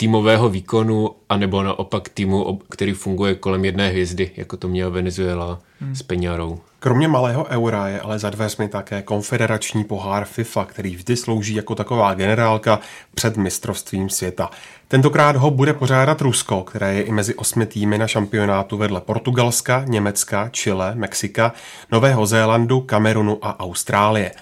[0.00, 5.94] týmového výkonu, anebo naopak týmu, který funguje kolem jedné hvězdy, jako to měla Venezuela hmm.
[5.94, 6.58] s Peňarou.
[6.78, 11.74] Kromě malého eura je ale za dveřmi také konfederační pohár FIFA, který vždy slouží jako
[11.74, 12.80] taková generálka
[13.14, 14.50] před mistrovstvím světa.
[14.88, 19.84] Tentokrát ho bude pořádat Rusko, které je i mezi osmi týmy na šampionátu vedle Portugalska,
[19.88, 21.52] Německa, Chile, Mexika,
[21.92, 24.32] Nového Zélandu, Kamerunu a Austrálie.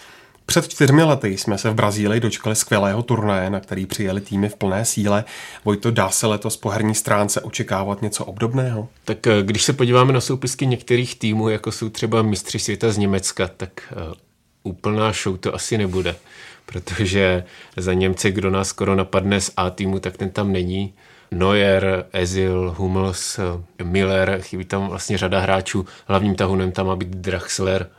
[0.48, 4.56] Před čtyřmi lety jsme se v Brazílii dočkali skvělého turnaje, na který přijeli týmy v
[4.56, 5.24] plné síle.
[5.64, 8.88] Vojto, dá se letos po herní stránce očekávat něco obdobného?
[9.04, 12.98] Tak eh, když se podíváme na soupisky některých týmů, jako jsou třeba mistři světa z
[12.98, 14.12] Německa, tak uh,
[14.62, 16.16] úplná show to asi nebude
[16.72, 17.44] protože
[17.76, 20.94] za Němce, kdo nás skoro napadne z A týmu, tak ten tam není.
[21.30, 23.40] Neuer, Ezil, Hummels,
[23.82, 25.86] Miller, chybí tam vlastně řada hráčů.
[26.06, 27.90] Hlavním tahunem tam má být Draxler,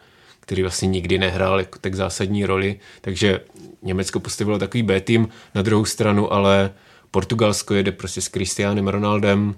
[0.50, 3.42] který vlastně nikdy nehrál jako tak zásadní roli, takže
[3.82, 6.72] Německo postavilo takový B tým na druhou stranu, ale
[7.12, 9.56] Portugalsko jede prostě s Cristianem Ronaldem,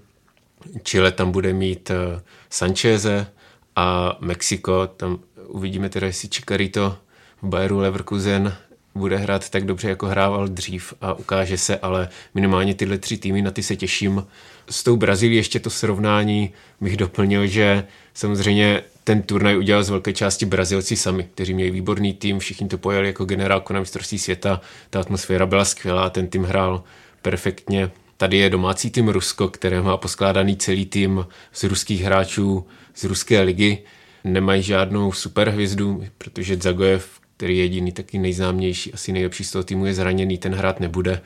[0.83, 3.27] Chile tam bude mít eh, Sancheze
[3.75, 6.97] a Mexiko, tam uvidíme teda, jestli Chicarito
[7.41, 8.55] v Bayeru Leverkusen
[8.95, 13.41] bude hrát tak dobře, jako hrával dřív a ukáže se, ale minimálně tyhle tři týmy,
[13.41, 14.25] na ty se těším.
[14.69, 17.83] S tou Brazílií ještě to srovnání bych doplnil, že
[18.13, 22.77] samozřejmě ten turnaj udělal z velké části Brazilci sami, kteří měli výborný tým, všichni to
[22.77, 26.83] pojeli jako generálku na mistrovství světa, ta atmosféra byla skvělá, ten tým hrál
[27.21, 27.91] perfektně.
[28.17, 33.41] Tady je domácí tým Rusko, které má poskládaný celý tým z ruských hráčů z ruské
[33.41, 33.77] ligy.
[34.23, 39.85] Nemají žádnou superhvězdu, protože Zagojev, který je jediný taky nejznámější, asi nejlepší z toho týmu,
[39.85, 41.21] je zraněný, ten hrát nebude.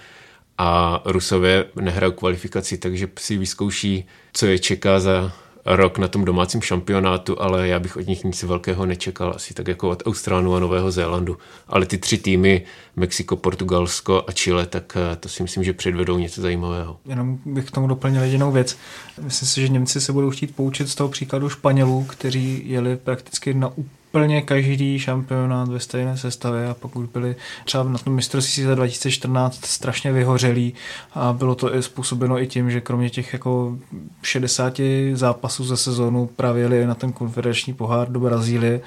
[0.58, 5.34] A Rusové nehrajou kvalifikaci, takže si vyzkouší, co je čeká za
[5.66, 9.68] rok na tom domácím šampionátu, ale já bych od nich nic velkého nečekal, asi tak
[9.68, 11.38] jako od Austrálu a Nového Zélandu.
[11.68, 12.62] Ale ty tři týmy,
[12.96, 16.98] Mexiko, Portugalsko a Chile, tak eh, to si myslím, že předvedou něco zajímavého.
[17.06, 18.78] Jenom bych k tomu doplnil jedinou věc.
[19.22, 23.54] Myslím si, že Němci se budou chtít poučit z toho příkladu Španělů, kteří jeli prakticky
[23.54, 24.05] na úplně
[24.46, 27.36] každý šampionát ve stejné sestavě a pokud byli
[27.66, 30.74] třeba na tom mistrovství za 2014 strašně vyhořelí
[31.14, 33.78] a bylo to i způsobeno i tím, že kromě těch jako
[34.22, 34.82] 60
[35.14, 38.82] zápasů za sezónu právě na ten konfederační pohár do Brazílie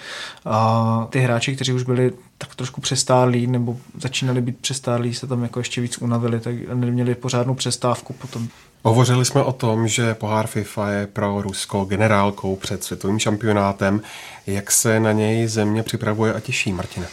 [0.44, 5.42] a ty hráči, kteří už byli tak trošku přestálí nebo začínali být přestálí, se tam
[5.42, 8.48] jako ještě víc unavili, tak neměli pořádnou přestávku potom.
[8.82, 14.00] Hovořili jsme o tom, že pohár FIFA je pro Rusko generálkou před světovým šampionátem.
[14.46, 17.06] Jak se na něj země připravuje a těší, Martina?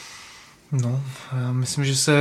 [0.71, 1.01] No,
[1.41, 2.13] já myslím, že se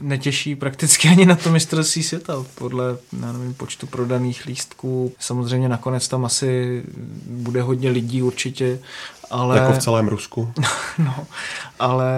[0.00, 5.12] netěší prakticky ani na to mistrovství světa, podle já nevím, počtu prodaných lístků.
[5.18, 6.82] Samozřejmě nakonec tam asi
[7.26, 8.78] bude hodně lidí určitě,
[9.30, 9.58] ale...
[9.58, 10.52] Jako v celém Rusku.
[10.98, 11.26] no,
[11.78, 12.10] ale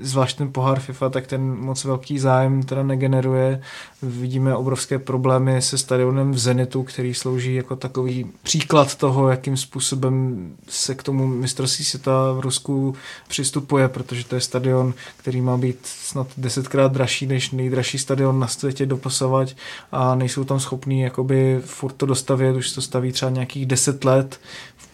[0.00, 3.62] zvlášť ten pohár FIFA, tak ten moc velký zájem teda negeneruje.
[4.02, 10.46] Vidíme obrovské problémy se stadionem v Zenitu, který slouží jako takový příklad toho, jakým způsobem
[10.68, 12.94] se k tomu mistrovství světa v Rusku
[13.28, 18.48] přistupuje, protože to je stadion, který má být snad desetkrát dražší než nejdražší stadion na
[18.48, 19.56] světě doposavať
[19.92, 24.40] a nejsou tam schopní jakoby furt to dostavět, už to staví třeba nějakých deset let,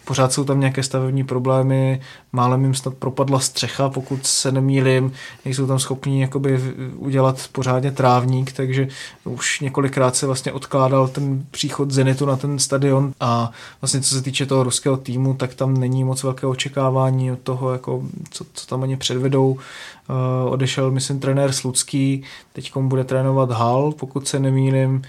[0.05, 2.01] pořád jsou tam nějaké stavební problémy,
[2.33, 5.11] málem jim snad propadla střecha, pokud se nemýlim,
[5.45, 6.59] nejsou tam schopní jakoby
[6.95, 8.87] udělat pořádně trávník, takže
[9.23, 13.51] už několikrát se vlastně odkládal ten příchod Zenitu na ten stadion a
[13.81, 17.71] vlastně co se týče toho ruského týmu, tak tam není moc velké očekávání od toho,
[17.71, 19.57] jako, co, co tam oni předvedou.
[20.09, 22.23] Uh, odešel, myslím, trenér Slucký,
[22.53, 25.01] teď bude trénovat Hal, pokud se nemýlim,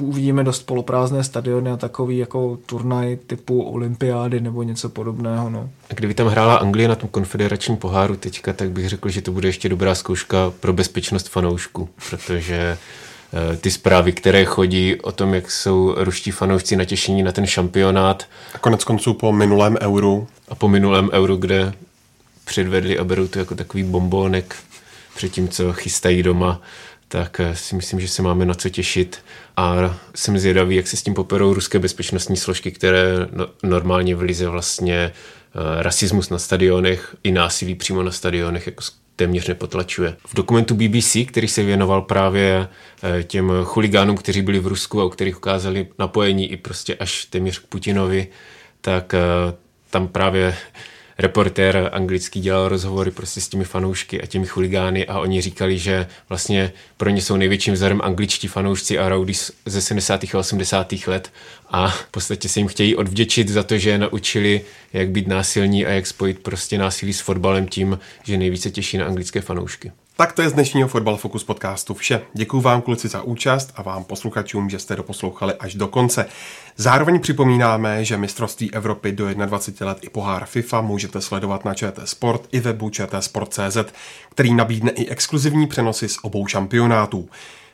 [0.00, 5.50] uvidíme dost poloprázdné stadiony a takový jako turnaj typu olympiády nebo něco podobného.
[5.50, 5.70] No.
[5.90, 9.32] A kdyby tam hrála Anglie na tom konfederačním poháru teďka, tak bych řekl, že to
[9.32, 12.78] bude ještě dobrá zkouška pro bezpečnost fanoušku, protože
[13.52, 18.24] eh, ty zprávy, které chodí o tom, jak jsou ruští fanoušci natěšení na ten šampionát.
[18.54, 20.26] A konec konců po minulém euru.
[20.48, 21.72] A po minulém euru, kde
[22.44, 24.56] předvedli a berou to jako takový bombónek
[25.16, 26.60] před tím, co chystají doma,
[27.12, 29.18] tak eh, si myslím, že se máme na co těšit
[29.56, 34.20] a jsem zvědavý, jak se s tím poperou ruské bezpečnostní složky, které no, normálně v
[34.20, 35.12] Lize vlastně eh,
[35.82, 38.84] rasismus na stadionech i násilí přímo na stadionech jako
[39.16, 40.16] téměř nepotlačuje.
[40.26, 42.68] V dokumentu BBC, který se věnoval právě
[43.02, 47.24] eh, těm chuligánům, kteří byli v Rusku a u kterých ukázali napojení i prostě až
[47.24, 48.28] téměř k Putinovi,
[48.80, 49.14] tak
[49.90, 50.56] tam právě
[51.20, 56.06] reportér anglický dělal rozhovory prostě s těmi fanoušky a těmi chuligány a oni říkali, že
[56.28, 59.32] vlastně pro ně jsou největším vzorem angličtí fanoušci a rowdy
[59.66, 60.24] ze 70.
[60.34, 60.92] a 80.
[61.06, 61.32] let
[61.70, 64.60] a v podstatě se jim chtějí odvděčit za to, že je naučili,
[64.92, 69.06] jak být násilní a jak spojit prostě násilí s fotbalem tím, že nejvíce těší na
[69.06, 69.92] anglické fanoušky.
[70.20, 72.22] Tak to je z dnešního Fotbal Focus podcastu vše.
[72.34, 76.26] Děkuji vám kluci za účast a vám posluchačům, že jste doposlouchali až do konce.
[76.76, 82.08] Zároveň připomínáme, že mistrovství Evropy do 21 let i pohár FIFA můžete sledovat na ČT
[82.08, 83.78] Sport i webu čtsport.cz,
[84.30, 87.28] který nabídne i exkluzivní přenosy z obou šampionátů.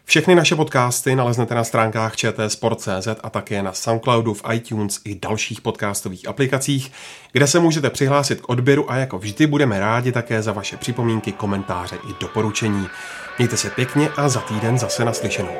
[0.08, 5.60] Všechny naše podcasty naleznete na stránkách čtsport.cz a také na Soundcloudu, v iTunes i dalších
[5.60, 6.92] podcastových aplikacích,
[7.32, 11.32] kde se můžete přihlásit k odběru a jako vždy budeme rádi také za vaše připomínky,
[11.32, 12.88] komentáře i doporučení.
[13.38, 15.56] Mějte se pěkně a za týden zase naslyšenou.